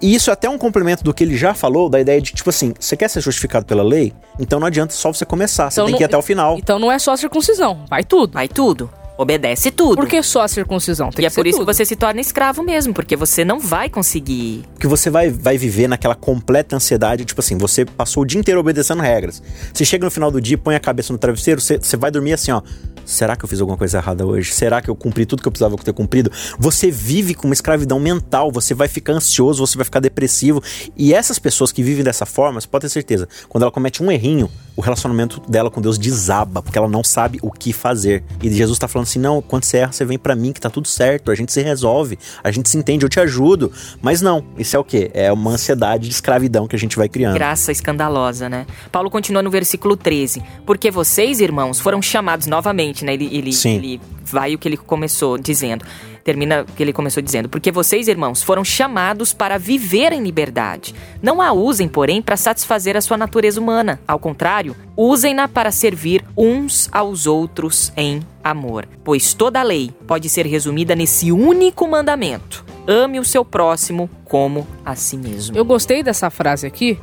E 0.00 0.14
isso 0.14 0.30
é 0.30 0.32
até 0.32 0.48
um 0.48 0.58
complemento 0.58 1.02
do 1.04 1.12
que 1.14 1.22
ele 1.24 1.36
já 1.36 1.54
falou, 1.54 1.88
da 1.88 2.00
ideia 2.00 2.20
de, 2.20 2.32
tipo 2.32 2.48
assim, 2.50 2.74
você 2.78 2.96
quer 2.96 3.08
ser 3.08 3.20
justificado 3.20 3.64
pela 3.66 3.82
lei? 3.82 4.12
Então 4.38 4.58
não 4.58 4.66
adianta 4.66 4.92
só 4.94 5.12
você 5.12 5.24
começar. 5.24 5.70
Você 5.70 5.74
Então 5.74 5.86
tem 5.86 5.92
não- 5.92 5.98
que 5.98 6.04
ir 6.04 6.06
até 6.06 6.16
o 6.16 6.22
final. 6.22 6.56
Então 6.58 6.78
não 6.78 6.90
é 6.90 6.98
só 6.98 7.12
a 7.12 7.16
circuncisão, 7.16 7.84
vai 7.88 8.02
tudo. 8.04 8.32
Vai 8.32 8.48
tudo. 8.48 8.90
Obedece 9.20 9.70
tudo. 9.70 9.96
Por 9.96 10.08
que 10.08 10.22
só 10.22 10.44
a 10.44 10.48
circuncisão? 10.48 11.10
Tem 11.10 11.22
e 11.22 11.26
é 11.26 11.30
por 11.30 11.46
isso 11.46 11.58
tudo. 11.58 11.66
que 11.66 11.74
você 11.74 11.84
se 11.84 11.94
torna 11.94 12.22
escravo 12.22 12.62
mesmo, 12.62 12.94
porque 12.94 13.14
você 13.14 13.44
não 13.44 13.60
vai 13.60 13.90
conseguir. 13.90 14.64
que 14.80 14.86
você 14.86 15.10
vai, 15.10 15.28
vai 15.28 15.58
viver 15.58 15.88
naquela 15.88 16.14
completa 16.14 16.74
ansiedade, 16.74 17.26
tipo 17.26 17.38
assim, 17.38 17.58
você 17.58 17.84
passou 17.84 18.22
o 18.22 18.26
dia 18.26 18.40
inteiro 18.40 18.58
obedecendo 18.58 19.02
regras. 19.02 19.42
Você 19.74 19.84
chega 19.84 20.06
no 20.06 20.10
final 20.10 20.30
do 20.30 20.40
dia, 20.40 20.56
põe 20.56 20.74
a 20.74 20.80
cabeça 20.80 21.12
no 21.12 21.18
travesseiro, 21.18 21.60
você, 21.60 21.76
você 21.76 21.98
vai 21.98 22.10
dormir 22.10 22.32
assim, 22.32 22.50
ó. 22.50 22.62
Será 23.10 23.34
que 23.34 23.44
eu 23.44 23.48
fiz 23.48 23.60
alguma 23.60 23.76
coisa 23.76 23.98
errada 23.98 24.24
hoje? 24.24 24.52
Será 24.52 24.80
que 24.80 24.88
eu 24.88 24.94
cumpri 24.94 25.26
tudo 25.26 25.42
que 25.42 25.48
eu 25.48 25.52
precisava 25.52 25.76
ter 25.76 25.92
cumprido? 25.92 26.30
Você 26.58 26.90
vive 26.90 27.34
com 27.34 27.48
uma 27.48 27.54
escravidão 27.54 27.98
mental, 27.98 28.52
você 28.52 28.72
vai 28.72 28.86
ficar 28.86 29.14
ansioso, 29.14 29.66
você 29.66 29.76
vai 29.76 29.84
ficar 29.84 30.00
depressivo. 30.00 30.62
E 30.96 31.12
essas 31.12 31.38
pessoas 31.38 31.72
que 31.72 31.82
vivem 31.82 32.04
dessa 32.04 32.24
forma, 32.24 32.60
você 32.60 32.68
pode 32.68 32.82
ter 32.82 32.88
certeza, 32.88 33.28
quando 33.48 33.62
ela 33.62 33.72
comete 33.72 34.02
um 34.02 34.10
errinho, 34.12 34.48
o 34.76 34.80
relacionamento 34.80 35.40
dela 35.48 35.70
com 35.70 35.80
Deus 35.80 35.98
desaba, 35.98 36.62
porque 36.62 36.78
ela 36.78 36.88
não 36.88 37.04
sabe 37.04 37.38
o 37.42 37.50
que 37.50 37.72
fazer. 37.72 38.22
E 38.42 38.50
Jesus 38.50 38.78
tá 38.78 38.88
falando 38.88 39.06
assim: 39.06 39.18
não, 39.18 39.42
quando 39.42 39.64
você 39.64 39.78
erra, 39.78 39.92
você 39.92 40.04
vem 40.04 40.18
pra 40.18 40.34
mim 40.34 40.52
que 40.52 40.60
tá 40.60 40.70
tudo 40.70 40.88
certo, 40.88 41.30
a 41.30 41.34
gente 41.34 41.52
se 41.52 41.60
resolve, 41.60 42.18
a 42.42 42.50
gente 42.50 42.70
se 42.70 42.78
entende, 42.78 43.04
eu 43.04 43.08
te 43.08 43.20
ajudo. 43.20 43.72
Mas 44.00 44.22
não, 44.22 44.44
isso 44.56 44.76
é 44.76 44.78
o 44.78 44.84
quê? 44.84 45.10
É 45.12 45.32
uma 45.32 45.52
ansiedade 45.52 46.08
de 46.08 46.14
escravidão 46.14 46.66
que 46.66 46.76
a 46.76 46.78
gente 46.78 46.96
vai 46.96 47.08
criando. 47.08 47.34
Graça 47.34 47.72
escandalosa, 47.72 48.48
né? 48.48 48.66
Paulo 48.90 49.10
continua 49.10 49.42
no 49.42 49.50
versículo 49.50 49.96
13. 49.96 50.42
Porque 50.64 50.90
vocês, 50.90 51.40
irmãos, 51.40 51.80
foram 51.80 52.00
chamados 52.00 52.46
novamente, 52.46 52.99
parte, 53.00 53.04
né? 53.04 53.14
Ele, 53.14 53.28
ele, 53.32 53.50
ele 53.64 54.00
vai 54.22 54.54
o 54.54 54.58
que 54.58 54.68
ele 54.68 54.76
começou 54.76 55.38
dizendo. 55.38 55.84
Termina 56.22 56.62
o 56.62 56.64
que 56.66 56.82
ele 56.82 56.92
começou 56.92 57.22
dizendo. 57.22 57.48
Porque 57.48 57.72
vocês, 57.72 58.06
irmãos, 58.06 58.42
foram 58.42 58.62
chamados 58.64 59.32
para 59.32 59.58
viver 59.58 60.12
em 60.12 60.22
liberdade. 60.22 60.94
Não 61.22 61.40
a 61.40 61.52
usem, 61.52 61.88
porém, 61.88 62.20
para 62.20 62.36
satisfazer 62.36 62.96
a 62.96 63.00
sua 63.00 63.16
natureza 63.16 63.60
humana. 63.60 64.00
Ao 64.06 64.18
contrário, 64.18 64.76
usem-na 64.96 65.48
para 65.48 65.70
servir 65.70 66.24
uns 66.36 66.88
aos 66.92 67.26
outros 67.26 67.92
em 67.96 68.20
amor. 68.44 68.86
Pois 69.02 69.34
toda 69.34 69.60
a 69.60 69.64
lei 69.64 69.90
pode 70.06 70.28
ser 70.28 70.46
resumida 70.46 70.94
nesse 70.94 71.32
único 71.32 71.88
mandamento: 71.88 72.64
ame 72.86 73.18
o 73.18 73.24
seu 73.24 73.44
próximo 73.44 74.08
como 74.24 74.66
a 74.84 74.94
si 74.94 75.16
mesmo. 75.16 75.56
Eu 75.56 75.64
gostei 75.64 76.02
dessa 76.02 76.30
frase 76.30 76.66
aqui, 76.66 76.98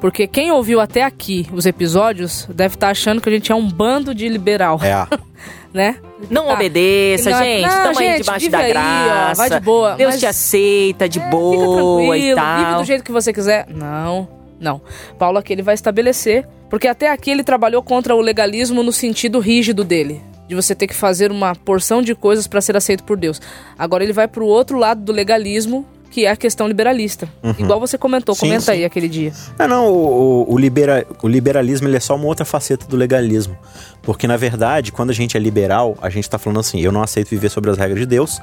porque 0.00 0.26
quem 0.26 0.50
ouviu 0.50 0.80
até 0.80 1.02
aqui 1.02 1.46
os 1.52 1.66
episódios 1.66 2.46
deve 2.52 2.74
estar 2.74 2.88
achando 2.90 3.20
que 3.20 3.28
a 3.28 3.32
gente 3.32 3.52
é 3.52 3.54
um 3.54 3.68
bando 3.68 4.14
de 4.14 4.28
liberal, 4.28 4.80
É. 4.82 5.06
né? 5.72 5.96
Não 6.28 6.46
Tá. 6.46 6.54
obedeça, 6.54 7.30
Não, 7.30 7.38
gente. 7.38 7.62
não, 7.62 7.82
Tamo 7.84 7.98
aí 7.98 8.06
gente, 8.06 8.18
debaixo 8.22 8.40
vive 8.40 8.50
da 8.52 8.58
aí, 8.58 8.70
ó, 8.70 8.74
graça. 8.74 9.34
vai 9.48 9.50
de 9.50 9.60
boa, 9.64 9.94
Deus 9.94 10.10
mas- 10.10 10.20
te 10.20 10.26
aceita 10.26 11.08
de 11.08 11.18
É, 11.18 11.22
fica 11.22 11.30
boa 11.30 12.18
e 12.18 12.34
tal. 12.34 12.58
Vive 12.64 12.74
do 12.78 12.84
jeito 12.84 13.04
que 13.04 13.12
você 13.12 13.32
quiser. 13.32 13.66
Não, 13.68 14.28
não. 14.60 14.80
Paulo 15.18 15.38
aqui 15.38 15.52
ele 15.52 15.62
vai 15.62 15.74
estabelecer, 15.74 16.46
porque 16.68 16.86
até 16.88 17.10
aqui 17.10 17.30
ele 17.30 17.42
trabalhou 17.42 17.82
contra 17.82 18.14
o 18.14 18.20
legalismo 18.20 18.82
no 18.82 18.92
sentido 18.92 19.38
rígido 19.38 19.82
dele. 19.84 20.20
De 20.46 20.54
você 20.56 20.74
ter 20.74 20.88
que 20.88 20.94
fazer 20.94 21.30
uma 21.30 21.54
porção 21.54 22.02
de 22.02 22.12
coisas 22.14 22.48
para 22.48 22.60
ser 22.60 22.76
aceito 22.76 23.04
por 23.04 23.16
Deus. 23.16 23.40
Agora 23.78 24.02
ele 24.02 24.12
vai 24.12 24.26
pro 24.26 24.44
outro 24.44 24.76
lado 24.78 25.00
do 25.00 25.12
legalismo, 25.12 25.86
que 26.10 26.26
é 26.26 26.30
a 26.30 26.36
questão 26.36 26.66
liberalista. 26.66 27.28
Igual 27.58 27.78
você 27.78 27.96
comentou, 27.96 28.34
Sim, 28.34 28.40
comenta 28.40 28.60
sim. 28.62 28.70
aí 28.72 28.84
aquele 28.84 29.08
dia. 29.08 29.32
Ah, 29.58 29.68
não, 29.68 29.86
o, 29.88 30.42
o- 30.48 30.54
o 30.54 30.58
libera- 30.58 31.06
o 31.22 31.28
liberalismo 31.28 31.86
ele 31.88 31.96
é 31.96 32.00
só 32.00 32.16
uma 32.16 32.26
outra 32.26 32.44
faceta 32.44 32.86
do 32.86 32.96
legalismo. 32.96 33.56
Porque, 34.02 34.26
na 34.26 34.36
verdade, 34.36 34.90
quando 34.92 35.10
a 35.10 35.12
gente 35.12 35.36
é 35.36 35.40
liberal, 35.40 35.96
a 36.02 36.10
gente 36.10 36.28
tá 36.28 36.38
falando 36.38 36.58
assim: 36.60 36.80
eu 36.80 36.90
não 36.90 37.02
aceito 37.02 37.28
viver 37.28 37.48
sobre 37.50 37.70
as 37.70 37.78
regras 37.78 38.00
de 38.00 38.06
Deus, 38.06 38.40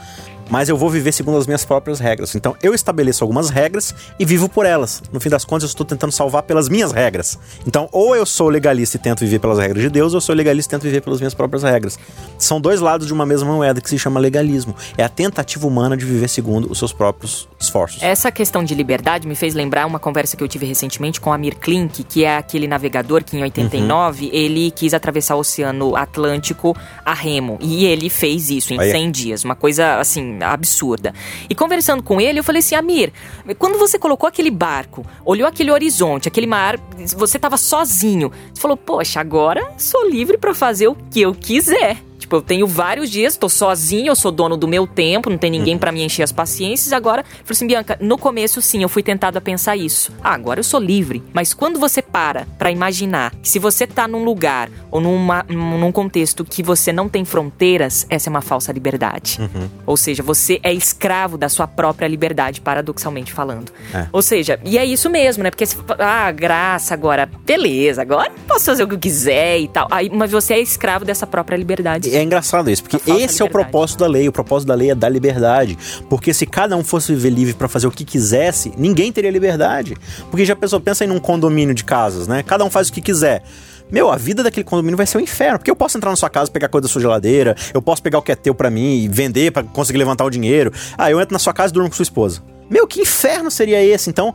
mas 0.49 0.69
eu 0.69 0.77
vou 0.77 0.89
viver 0.89 1.11
segundo 1.11 1.37
as 1.37 1.47
minhas 1.47 1.65
próprias 1.65 1.99
regras. 1.99 2.35
Então, 2.35 2.55
eu 2.61 2.73
estabeleço 2.73 3.23
algumas 3.23 3.49
regras 3.49 3.93
e 4.19 4.25
vivo 4.25 4.49
por 4.49 4.65
elas. 4.65 5.01
No 5.11 5.19
fim 5.19 5.29
das 5.29 5.45
contas, 5.45 5.63
eu 5.63 5.67
estou 5.67 5.85
tentando 5.85 6.11
salvar 6.11 6.43
pelas 6.43 6.69
minhas 6.69 6.91
regras. 6.91 7.37
Então, 7.65 7.89
ou 7.91 8.15
eu 8.15 8.25
sou 8.25 8.49
legalista 8.49 8.97
e 8.97 8.99
tento 8.99 9.19
viver 9.21 9.39
pelas 9.39 9.59
regras 9.59 9.81
de 9.81 9.89
Deus, 9.89 10.13
ou 10.13 10.17
eu 10.17 10.21
sou 10.21 10.35
legalista 10.35 10.73
e 10.73 10.77
tento 10.77 10.83
viver 10.83 11.01
pelas 11.01 11.19
minhas 11.19 11.33
próprias 11.33 11.63
regras. 11.63 11.97
São 12.37 12.59
dois 12.59 12.79
lados 12.79 13.07
de 13.07 13.13
uma 13.13 13.25
mesma 13.25 13.51
moeda 13.53 13.81
que 13.81 13.89
se 13.89 13.99
chama 13.99 14.19
legalismo. 14.19 14.75
É 14.97 15.03
a 15.03 15.09
tentativa 15.09 15.67
humana 15.67 15.97
de 15.97 16.05
viver 16.05 16.27
segundo 16.27 16.71
os 16.71 16.77
seus 16.77 16.93
próprios 16.93 17.47
esforços. 17.59 18.01
Essa 18.01 18.31
questão 18.31 18.63
de 18.63 18.73
liberdade 18.75 19.27
me 19.27 19.35
fez 19.35 19.53
lembrar 19.53 19.85
uma 19.85 19.99
conversa 19.99 20.37
que 20.37 20.43
eu 20.43 20.47
tive 20.47 20.65
recentemente 20.65 21.19
com 21.19 21.31
Amir 21.31 21.57
Klink, 21.57 22.03
que 22.03 22.23
é 22.23 22.37
aquele 22.37 22.67
navegador 22.67 23.23
que 23.23 23.37
em 23.37 23.43
89 23.43 24.29
ele 24.31 24.71
quis 24.71 24.93
atravessar 24.93 25.35
o 25.35 25.39
Oceano 25.39 25.95
Atlântico 25.95 26.75
a 27.05 27.13
remo. 27.13 27.57
E 27.61 27.85
ele 27.85 28.09
fez 28.09 28.49
isso 28.49 28.73
em 28.73 28.79
Aí. 28.79 28.91
100 28.91 29.11
dias, 29.11 29.43
uma 29.43 29.55
coisa 29.55 29.99
assim 29.99 30.36
absurda. 30.43 31.13
E 31.49 31.55
conversando 31.55 32.03
com 32.03 32.19
ele, 32.19 32.39
eu 32.39 32.43
falei 32.43 32.59
assim: 32.59 32.75
Amir, 32.75 33.11
quando 33.57 33.77
você 33.77 33.99
colocou 33.99 34.27
aquele 34.27 34.51
barco, 34.51 35.05
olhou 35.25 35.47
aquele 35.47 35.71
horizonte, 35.71 36.27
aquele 36.27 36.47
mar, 36.47 36.79
você 37.15 37.37
tava 37.37 37.57
sozinho. 37.57 38.31
Você 38.53 38.61
falou: 38.61 38.77
Poxa, 38.77 39.19
agora 39.19 39.73
sou 39.77 40.09
livre 40.09 40.37
pra 40.37 40.53
fazer 40.53 40.87
o 40.87 40.95
que 40.95 41.21
eu 41.21 41.33
quiser. 41.33 42.06
Tipo, 42.27 42.35
eu 42.35 42.41
tenho 42.41 42.67
vários 42.67 43.09
dias, 43.09 43.37
tô 43.37 43.47
sozinho, 43.47 44.07
eu 44.07 44.15
sou 44.15 44.33
dono 44.33 44.57
do 44.57 44.67
meu 44.67 44.85
tempo, 44.85 45.29
não 45.29 45.37
tem 45.37 45.49
ninguém 45.49 45.77
pra 45.77 45.93
me 45.93 46.03
encher 46.03 46.23
as 46.23 46.31
paciências. 46.33 46.91
Agora, 46.91 47.21
eu 47.21 47.25
falei 47.25 47.51
assim, 47.51 47.67
Bianca, 47.67 47.97
no 48.01 48.17
começo 48.17 48.61
sim, 48.61 48.83
eu 48.83 48.89
fui 48.89 49.01
tentada 49.01 49.37
a 49.37 49.41
pensar 49.41 49.77
isso. 49.77 50.11
Ah, 50.21 50.33
agora 50.33 50.59
eu 50.59 50.63
sou 50.65 50.77
livre. 50.77 51.23
Mas 51.31 51.53
quando 51.53 51.79
você 51.79 52.01
para 52.01 52.45
pra 52.59 52.69
imaginar 52.69 53.33
que 53.41 53.47
se 53.47 53.59
você 53.59 53.87
tá 53.87 54.09
num 54.09 54.25
lugar 54.25 54.69
ou 54.91 54.99
numa, 54.99 55.45
num 55.47 55.89
contexto 55.89 56.43
que 56.43 56.61
você 56.61 56.91
não 56.91 57.07
tem 57.07 57.23
fronteiras, 57.23 58.05
essa 58.09 58.27
é 58.27 58.29
uma 58.29 58.41
falsa 58.41 58.73
liberdade. 58.73 59.39
Ou 59.85 59.95
seja, 59.95 60.21
você 60.21 60.59
é 60.63 60.73
escravo 60.73 61.37
da 61.37 61.47
sua 61.47 61.65
própria 61.65 62.07
liberdade, 62.09 62.59
paradoxalmente 62.59 63.31
falando. 63.31 63.71
É. 63.93 64.05
Ou 64.11 64.21
seja, 64.21 64.59
e 64.65 64.77
é 64.77 64.83
isso 64.85 65.09
mesmo, 65.09 65.43
né? 65.43 65.49
Porque, 65.49 65.65
se- 65.65 65.77
ah, 65.97 66.29
graça, 66.31 66.93
agora, 66.93 67.29
beleza, 67.45 68.01
agora 68.01 68.29
posso 68.45 68.65
fazer 68.65 68.83
o 68.83 68.87
que 68.89 68.95
eu 68.95 68.99
quiser 68.99 69.59
e 69.59 69.69
tal. 69.69 69.87
Aí, 69.89 70.09
mas 70.11 70.29
você 70.31 70.55
é 70.55 70.59
escravo 70.59 71.05
dessa 71.05 71.25
própria 71.25 71.55
liberdade. 71.55 72.16
É 72.17 72.23
engraçado 72.23 72.69
isso, 72.71 72.83
porque 72.83 73.11
esse 73.11 73.43
é 73.43 73.45
o 73.45 73.49
propósito 73.49 73.99
da 73.99 74.07
lei. 74.07 74.27
O 74.27 74.31
propósito 74.31 74.67
da 74.69 74.73
lei 74.73 74.89
é 74.89 74.95
dar 74.95 75.07
liberdade. 75.09 75.77
Porque 76.09 76.33
se 76.33 76.47
cada 76.47 76.75
um 76.75 76.83
fosse 76.83 77.13
viver 77.13 77.29
livre 77.29 77.53
pra 77.53 77.67
fazer 77.67 77.85
o 77.85 77.91
que 77.91 78.03
quisesse, 78.03 78.73
ninguém 78.75 79.11
teria 79.11 79.29
liberdade. 79.29 79.95
Porque 80.31 80.43
já 80.43 80.55
pensou, 80.55 80.79
pensa 80.79 81.05
em 81.05 81.11
um 81.11 81.19
condomínio 81.19 81.75
de 81.75 81.83
casas, 81.83 82.27
né? 82.27 82.41
Cada 82.41 82.65
um 82.65 82.71
faz 82.71 82.89
o 82.89 82.93
que 82.93 83.01
quiser. 83.01 83.43
Meu, 83.91 84.11
a 84.11 84.17
vida 84.17 84.41
daquele 84.41 84.63
condomínio 84.63 84.97
vai 84.97 85.05
ser 85.05 85.19
um 85.19 85.21
inferno. 85.21 85.59
Porque 85.59 85.69
eu 85.69 85.75
posso 85.75 85.95
entrar 85.95 86.09
na 86.09 86.15
sua 86.15 86.29
casa, 86.29 86.49
pegar 86.49 86.69
coisa 86.69 86.87
da 86.87 86.91
sua 86.91 87.01
geladeira, 87.01 87.55
eu 87.71 87.83
posso 87.83 88.01
pegar 88.01 88.17
o 88.17 88.21
que 88.23 88.31
é 88.31 88.35
teu 88.35 88.55
pra 88.55 88.71
mim 88.71 89.03
e 89.03 89.07
vender 89.07 89.51
pra 89.51 89.61
conseguir 89.61 89.99
levantar 89.99 90.25
o 90.25 90.29
dinheiro. 90.31 90.73
Ah, 90.97 91.11
eu 91.11 91.21
entro 91.21 91.33
na 91.33 91.39
sua 91.39 91.53
casa 91.53 91.71
e 91.71 91.73
durmo 91.75 91.87
com 91.87 91.95
sua 91.95 92.03
esposa. 92.03 92.41
Meu, 92.69 92.87
que 92.87 93.01
inferno 93.01 93.49
seria 93.51 93.83
esse? 93.83 94.09
Então, 94.09 94.33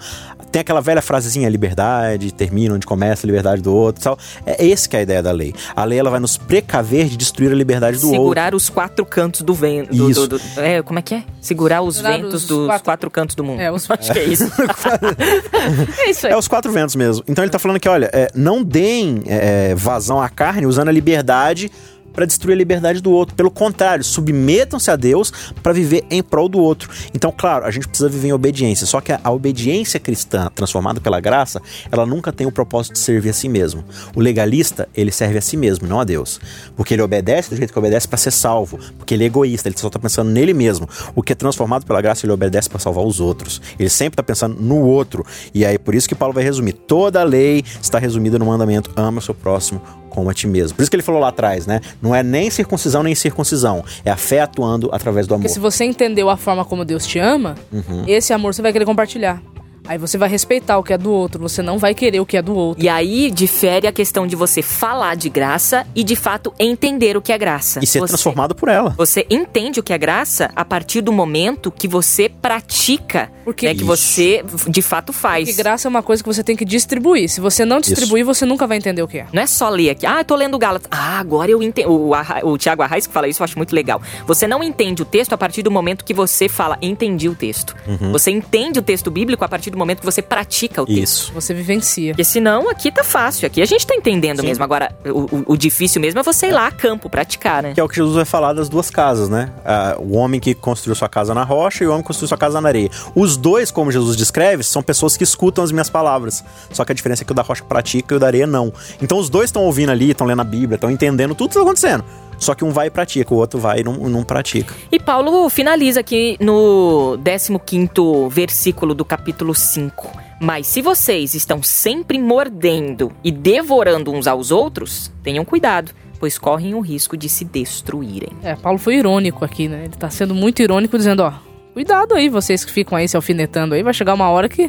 tem 0.50 0.60
aquela 0.60 0.80
velha 0.80 1.00
frasezinha, 1.00 1.48
liberdade, 1.48 2.32
termina 2.32 2.74
onde 2.74 2.86
começa 2.86 3.24
a 3.24 3.28
liberdade 3.28 3.62
do 3.62 3.74
outro 3.74 4.02
e 4.02 4.04
tal. 4.04 4.18
É 4.44 4.64
esse 4.66 4.88
que 4.88 4.96
é 4.96 5.00
a 5.00 5.02
ideia 5.02 5.22
da 5.22 5.32
lei. 5.32 5.54
A 5.74 5.84
lei, 5.84 5.98
ela 5.98 6.10
vai 6.10 6.20
nos 6.20 6.36
precaver 6.36 7.06
de 7.06 7.16
destruir 7.16 7.50
a 7.52 7.54
liberdade 7.54 7.98
do 7.98 8.06
outro. 8.08 8.20
Segurar 8.22 8.54
os 8.54 8.68
quatro 8.68 9.04
cantos 9.06 9.40
do 9.42 9.54
vento. 9.54 9.94
Isso. 10.10 10.26
do- 10.26 10.38
do- 10.38 10.60
é, 10.60 10.82
como 10.82 10.98
é 10.98 11.02
que 11.02 11.14
é? 11.14 11.24
Segurar 11.40 11.80
os 11.82 11.96
Segurar 11.96 12.16
ventos 12.18 12.34
os 12.42 12.46
dos 12.46 12.66
quatro- 12.66 12.84
quatro... 12.84 13.10
cantos 13.10 13.34
do 13.34 13.42
mundo. 13.44 13.60
É, 13.60 13.70
os- 13.72 13.90
Acho 13.90 14.12
que 14.12 14.18
é 14.18 14.24
isso. 14.24 14.44
é 15.98 16.10
isso 16.10 16.26
aí. 16.26 16.32
É 16.32 16.36
os 16.36 16.48
quatro 16.48 16.70
ventos 16.72 16.94
mesmo. 16.96 17.24
Então 17.28 17.42
ele 17.44 17.50
tá 17.50 17.58
falando 17.58 17.80
que, 17.80 17.88
olha, 17.88 18.10
é, 18.12 18.28
não 18.34 18.62
deem 18.62 19.22
é, 19.26 19.74
vazão 19.74 20.20
à 20.20 20.28
carne 20.28 20.66
usando 20.66 20.88
a 20.88 20.92
liberdade 20.92 21.70
para 22.12 22.26
destruir 22.26 22.54
a 22.54 22.56
liberdade 22.56 23.00
do 23.00 23.10
outro. 23.10 23.34
Pelo 23.34 23.50
contrário, 23.50 24.04
submetam-se 24.04 24.90
a 24.90 24.96
Deus 24.96 25.32
para 25.62 25.72
viver 25.72 26.04
em 26.10 26.22
prol 26.22 26.48
do 26.48 26.58
outro. 26.58 26.90
Então, 27.14 27.32
claro, 27.36 27.64
a 27.64 27.70
gente 27.70 27.88
precisa 27.88 28.08
viver 28.08 28.28
em 28.28 28.32
obediência. 28.32 28.86
Só 28.86 29.00
que 29.00 29.12
a, 29.12 29.20
a 29.22 29.30
obediência 29.30 29.98
cristã, 29.98 30.50
transformada 30.54 31.00
pela 31.00 31.20
graça, 31.20 31.60
ela 31.90 32.06
nunca 32.06 32.32
tem 32.32 32.46
o 32.46 32.52
propósito 32.52 32.94
de 32.94 32.98
servir 32.98 33.30
a 33.30 33.32
si 33.32 33.48
mesmo. 33.48 33.84
O 34.14 34.20
legalista, 34.20 34.88
ele 34.94 35.10
serve 35.10 35.38
a 35.38 35.42
si 35.42 35.56
mesmo, 35.56 35.88
não 35.88 36.00
a 36.00 36.04
Deus. 36.04 36.40
Porque 36.76 36.94
ele 36.94 37.02
obedece 37.02 37.50
do 37.50 37.56
jeito 37.56 37.72
que 37.72 37.78
obedece 37.78 38.06
para 38.06 38.18
ser 38.18 38.30
salvo. 38.30 38.78
Porque 38.98 39.14
ele 39.14 39.24
é 39.24 39.26
egoísta, 39.26 39.68
ele 39.68 39.78
só 39.78 39.88
tá 39.90 39.98
pensando 39.98 40.30
nele 40.30 40.54
mesmo. 40.54 40.88
O 41.14 41.22
que 41.22 41.32
é 41.32 41.36
transformado 41.36 41.86
pela 41.86 42.00
graça, 42.00 42.26
ele 42.26 42.32
obedece 42.32 42.68
para 42.68 42.78
salvar 42.78 43.04
os 43.04 43.20
outros. 43.20 43.60
Ele 43.78 43.88
sempre 43.88 44.16
tá 44.16 44.22
pensando 44.22 44.60
no 44.60 44.80
outro. 44.80 45.24
E 45.54 45.64
aí, 45.64 45.78
por 45.78 45.94
isso 45.94 46.08
que 46.08 46.14
Paulo 46.14 46.34
vai 46.34 46.44
resumir. 46.44 46.72
Toda 46.72 47.20
a 47.20 47.24
lei 47.24 47.64
está 47.80 47.98
resumida 47.98 48.38
no 48.38 48.46
mandamento: 48.46 48.90
ama 48.96 49.18
o 49.18 49.22
seu 49.22 49.34
próximo 49.34 50.01
como 50.12 50.30
a 50.30 50.34
ti 50.34 50.46
mesmo. 50.46 50.76
Por 50.76 50.82
isso 50.82 50.90
que 50.90 50.96
ele 50.96 51.02
falou 51.02 51.20
lá 51.20 51.28
atrás, 51.28 51.66
né? 51.66 51.80
Não 52.00 52.14
é 52.14 52.22
nem 52.22 52.50
circuncisão 52.50 53.02
nem 53.02 53.14
circuncisão. 53.14 53.84
É 54.04 54.10
a 54.10 54.16
fé 54.16 54.40
atuando 54.40 54.88
através 54.92 55.26
do 55.26 55.34
amor. 55.34 55.42
Porque 55.42 55.52
se 55.54 55.58
você 55.60 55.84
entendeu 55.84 56.28
a 56.30 56.36
forma 56.36 56.64
como 56.64 56.84
Deus 56.84 57.06
te 57.06 57.18
ama, 57.18 57.54
Uhum. 57.72 58.04
esse 58.06 58.32
amor 58.32 58.54
você 58.54 58.62
vai 58.62 58.72
querer 58.72 58.84
compartilhar. 58.84 59.42
Aí 59.86 59.98
você 59.98 60.16
vai 60.16 60.28
respeitar 60.28 60.78
o 60.78 60.82
que 60.82 60.92
é 60.92 60.98
do 60.98 61.10
outro, 61.12 61.40
você 61.42 61.60
não 61.60 61.76
vai 61.76 61.92
querer 61.92 62.20
o 62.20 62.26
que 62.26 62.36
é 62.36 62.42
do 62.42 62.54
outro. 62.54 62.82
E 62.82 62.88
aí 62.88 63.30
difere 63.32 63.86
a 63.88 63.92
questão 63.92 64.26
de 64.28 64.36
você 64.36 64.62
falar 64.62 65.16
de 65.16 65.28
graça 65.28 65.84
e 65.94 66.04
de 66.04 66.14
fato 66.14 66.54
entender 66.56 67.16
o 67.16 67.20
que 67.20 67.32
é 67.32 67.36
graça. 67.38 67.80
E 67.82 67.86
ser 67.86 67.98
Você- 67.98 68.08
transformado 68.08 68.54
por 68.54 68.68
ela. 68.68 68.94
Você 68.96 69.26
entende 69.28 69.80
o 69.80 69.82
que 69.82 69.92
é 69.92 69.98
graça 69.98 70.50
a 70.54 70.64
partir 70.64 71.00
do 71.00 71.12
momento 71.12 71.70
que 71.72 71.88
você 71.88 72.28
pratica, 72.28 73.28
Porque- 73.44 73.66
né, 73.66 73.72
que 73.74 73.78
Isso. 73.78 73.86
você 73.86 74.44
de 74.68 74.80
fato 74.82 75.12
faz. 75.12 75.48
Porque 75.48 75.60
graça 75.60 75.88
é 75.88 75.90
uma 75.90 76.02
coisa 76.02 76.22
que 76.22 76.28
você 76.32 76.44
tem 76.44 76.54
que 76.54 76.64
distribuir. 76.64 77.28
Se 77.28 77.40
você 77.40 77.64
não 77.64 77.80
distribuir, 77.80 78.24
você 78.24 78.46
nunca 78.46 78.68
vai 78.68 78.76
entender 78.78 79.02
o 79.02 79.08
que 79.08 79.18
é. 79.18 79.26
Não 79.32 79.42
é 79.42 79.46
só 79.48 79.68
ler 79.68 79.90
aqui, 79.90 80.06
ah, 80.06 80.20
eu 80.20 80.24
tô 80.24 80.36
lendo 80.36 80.56
Gálatas. 80.58 80.86
Ah, 80.92 81.18
agora 81.18 81.50
eu 81.50 81.60
entendo. 81.60 81.90
O, 81.90 82.14
Arra- 82.14 82.40
o 82.44 82.56
Tiago 82.56 82.82
Arraes 82.82 83.08
que 83.08 83.12
fala 83.12 83.26
isso, 83.26 83.42
eu 83.42 83.44
acho 83.44 83.58
muito 83.58 83.74
legal. 83.74 84.00
Você 84.28 84.46
não 84.46 84.62
entende 84.62 85.02
o 85.02 85.04
texto 85.04 85.32
a 85.32 85.36
partir 85.38 85.62
do 85.64 85.72
momento 85.72 86.04
que 86.04 86.14
você 86.14 86.48
fala, 86.48 86.78
entendi 86.80 87.28
o 87.28 87.34
texto. 87.34 87.74
Uhum. 87.88 88.12
Você 88.12 88.30
entende 88.30 88.78
o 88.78 88.82
texto 88.82 89.10
bíblico 89.10 89.44
a 89.44 89.48
partir 89.48 89.71
do 89.72 89.78
momento 89.78 90.00
que 90.00 90.04
você 90.04 90.22
pratica 90.22 90.82
o 90.82 90.86
texto. 90.86 91.02
Isso. 91.02 91.32
Você 91.32 91.52
vivencia. 91.54 92.12
Porque 92.12 92.22
senão 92.24 92.68
aqui 92.70 92.92
tá 92.92 93.02
fácil, 93.02 93.46
aqui 93.46 93.60
a 93.60 93.64
gente 93.64 93.86
tá 93.86 93.94
entendendo 93.94 94.42
mesmo. 94.42 94.62
Agora, 94.62 94.94
o, 95.04 95.52
o- 95.52 95.56
difícil 95.56 96.00
mesmo 96.00 96.20
é 96.20 96.22
você 96.22 96.46
ir 96.48 96.52
lá 96.52 96.66
a 96.66 96.70
campo 96.70 97.08
praticar, 97.08 97.62
né? 97.62 97.72
Que 97.74 97.80
é 97.80 97.84
o 97.84 97.88
que 97.88 97.96
Jesus 97.96 98.14
vai 98.14 98.24
falar 98.24 98.52
das 98.52 98.68
duas 98.68 98.90
casas, 98.90 99.28
né? 99.28 99.50
Ah, 99.64 99.96
o 99.98 100.16
homem 100.16 100.38
que 100.38 100.54
construiu 100.54 100.94
sua 100.94 101.08
casa 101.08 101.32
na 101.34 101.42
rocha 101.42 101.82
e 101.82 101.86
o 101.86 101.90
homem 101.90 102.02
que 102.02 102.06
construiu 102.08 102.28
sua 102.28 102.38
casa 102.38 102.60
na 102.60 102.68
areia. 102.68 102.90
Os 103.14 103.36
dois, 103.36 103.70
como 103.70 103.90
Jesus 103.90 104.16
descreve, 104.16 104.62
são 104.62 104.82
pessoas 104.82 105.16
que 105.16 105.24
escutam 105.24 105.64
as 105.64 105.72
minhas 105.72 105.88
palavras. 105.88 106.44
Só 106.72 106.84
que 106.84 106.92
a 106.92 106.94
diferença 106.94 107.22
é 107.22 107.24
que 107.24 107.32
o 107.32 107.34
da 107.34 107.42
rocha 107.42 107.64
pratica 107.64 108.14
e 108.14 108.16
o 108.16 108.20
da 108.20 108.26
areia 108.26 108.46
não. 108.46 108.72
Então 109.00 109.18
os 109.18 109.28
dois 109.30 109.46
estão 109.46 109.62
ouvindo 109.62 109.90
ali, 109.90 110.10
estão 110.10 110.26
lendo 110.26 110.40
a 110.40 110.44
Bíblia, 110.44 110.74
estão 110.74 110.90
entendendo 110.90 111.34
tudo 111.34 111.48
que 111.50 111.56
está 111.56 111.62
acontecendo. 111.62 112.04
Só 112.42 112.56
que 112.56 112.64
um 112.64 112.70
vai 112.70 112.88
e 112.88 112.90
pratica, 112.90 113.32
o 113.32 113.36
outro 113.36 113.60
vai 113.60 113.80
e 113.80 113.84
não, 113.84 113.94
não 113.94 114.24
pratica. 114.24 114.74
E 114.90 114.98
Paulo 114.98 115.48
finaliza 115.48 116.00
aqui 116.00 116.36
no 116.40 117.16
15 117.64 117.88
versículo 118.28 118.94
do 118.94 119.04
capítulo 119.04 119.54
5. 119.54 120.10
Mas 120.40 120.66
se 120.66 120.82
vocês 120.82 121.34
estão 121.34 121.62
sempre 121.62 122.18
mordendo 122.18 123.12
e 123.22 123.30
devorando 123.30 124.10
uns 124.10 124.26
aos 124.26 124.50
outros, 124.50 125.12
tenham 125.22 125.44
cuidado, 125.44 125.92
pois 126.18 126.36
correm 126.36 126.74
o 126.74 126.80
risco 126.80 127.16
de 127.16 127.28
se 127.28 127.44
destruírem. 127.44 128.32
É, 128.42 128.56
Paulo 128.56 128.76
foi 128.78 128.96
irônico 128.96 129.44
aqui, 129.44 129.68
né? 129.68 129.82
Ele 129.84 129.94
tá 129.96 130.10
sendo 130.10 130.34
muito 130.34 130.60
irônico, 130.60 130.98
dizendo, 130.98 131.22
ó, 131.22 131.32
cuidado 131.72 132.16
aí, 132.16 132.28
vocês 132.28 132.64
que 132.64 132.72
ficam 132.72 132.98
aí 132.98 133.06
se 133.06 133.14
alfinetando 133.14 133.76
aí, 133.76 133.84
vai 133.84 133.94
chegar 133.94 134.14
uma 134.14 134.28
hora 134.28 134.48
que 134.48 134.68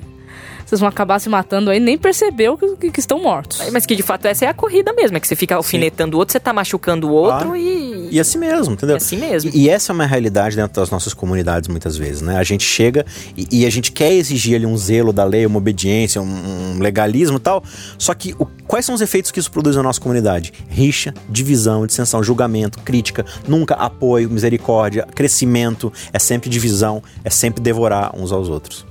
vocês 0.65 0.79
vão 0.79 0.89
acabar 0.89 1.19
se 1.19 1.29
matando 1.29 1.69
aí, 1.69 1.79
nem 1.79 1.97
percebeu 1.97 2.57
que, 2.57 2.75
que- 2.77 2.91
que 2.91 2.99
estão 2.99 3.21
mortos. 3.21 3.61
Mas 3.71 3.85
que 3.85 3.95
de 3.95 4.03
fato 4.03 4.25
essa 4.25 4.45
é 4.45 4.47
a 4.47 4.53
corrida 4.53 4.93
mesmo, 4.93 5.17
é 5.17 5.19
que 5.19 5.27
você 5.27 5.35
fica 5.35 5.55
alfinetando 5.55 6.15
o 6.17 6.19
outro, 6.19 6.31
você 6.33 6.39
tá 6.39 6.51
machucando 6.53 7.07
o 7.09 7.11
outro 7.11 7.53
Ah. 7.53 7.57
e, 7.57 8.09
e 8.11 8.19
a 8.19 8.23
si 8.23 8.37
mesmo, 8.37 8.73
entendeu? 8.73 8.95
E 8.95 8.97
a 8.97 8.99
si 8.99 9.15
mesmo. 9.17 9.51
E, 9.53 9.63
e 9.65 9.69
essa 9.69 9.91
é 9.91 9.93
uma 9.93 10.05
realidade 10.05 10.55
dentro 10.55 10.73
das 10.79 10.89
nossas 10.89 11.13
comunidades 11.13 11.67
muitas 11.67 11.97
vezes, 11.97 12.21
né? 12.21 12.37
A 12.37 12.43
gente 12.43 12.63
chega 12.63 13.05
e, 13.37 13.47
e 13.61 13.65
a 13.65 13.69
gente 13.69 13.91
quer 13.91 14.11
exigir 14.13 14.55
ali 14.55 14.65
um 14.65 14.77
zelo 14.77 15.11
da 15.13 15.23
lei, 15.23 15.45
uma 15.45 15.57
obediência, 15.57 16.21
um, 16.21 16.75
um 16.75 16.79
legalismo 16.79 17.37
e 17.37 17.39
tal, 17.39 17.63
só 17.97 18.13
que 18.13 18.35
o, 18.39 18.45
quais 18.67 18.85
são 18.85 18.95
os 18.95 19.01
efeitos 19.01 19.31
que 19.31 19.39
isso 19.39 19.51
produz 19.51 19.75
na 19.75 19.83
nossa 19.83 19.99
comunidade? 19.99 20.53
Rixa, 20.69 21.13
divisão, 21.29 21.85
dissensão, 21.85 22.23
julgamento, 22.23 22.79
crítica, 22.79 23.25
nunca 23.47 23.73
apoio, 23.75 24.29
misericórdia, 24.29 25.07
crescimento, 25.13 25.91
é 26.11 26.19
sempre 26.19 26.49
divisão, 26.49 27.01
é 27.23 27.29
sempre 27.29 27.61
devorar 27.61 28.15
uns 28.15 28.31
aos 28.31 28.49
outros. 28.49 28.85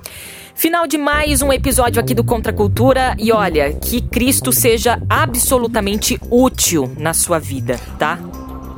Final 0.54 0.86
de 0.86 0.98
mais 0.98 1.42
um 1.42 1.52
episódio 1.52 2.00
aqui 2.00 2.14
do 2.14 2.22
Contra 2.22 2.52
Cultura 2.52 3.16
e 3.18 3.32
olha, 3.32 3.72
que 3.72 4.00
Cristo 4.00 4.52
seja 4.52 5.00
absolutamente 5.08 6.20
útil 6.30 6.92
na 6.98 7.14
sua 7.14 7.38
vida, 7.38 7.80
tá? 7.98 8.18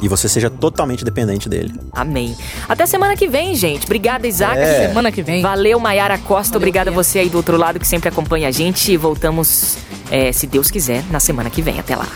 E 0.00 0.08
você 0.08 0.28
seja 0.28 0.48
totalmente 0.48 1.04
dependente 1.04 1.48
dele. 1.48 1.72
Amém. 1.92 2.37
Até 2.68 2.87
semana 2.87 3.16
que 3.16 3.26
vem, 3.26 3.54
gente. 3.54 3.84
Obrigada, 3.84 4.26
Isaac. 4.26 4.58
É. 4.58 4.88
Semana 4.88 5.10
que 5.10 5.22
vem. 5.22 5.42
Valeu, 5.42 5.78
Maiara 5.80 6.18
Costa. 6.18 6.56
Obrigada 6.56 6.90
a 6.90 6.92
você 6.92 7.20
aí 7.20 7.28
do 7.28 7.37
outro 7.38 7.56
lado 7.56 7.80
que 7.80 7.87
sempre 7.87 8.08
acompanha 8.08 8.48
a 8.48 8.50
gente. 8.50 8.92
E 8.92 8.96
voltamos, 8.96 9.78
é, 10.10 10.30
se 10.32 10.46
Deus 10.46 10.70
quiser, 10.70 11.02
na 11.10 11.20
semana 11.20 11.48
que 11.48 11.62
vem. 11.62 11.78
Até 11.78 11.96
lá. 11.96 12.08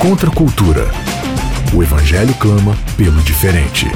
Contra 0.00 0.28
a 0.28 0.34
cultura. 0.34 0.90
O 1.72 1.82
evangelho 1.82 2.34
clama 2.34 2.76
pelo 2.96 3.20
diferente. 3.22 3.86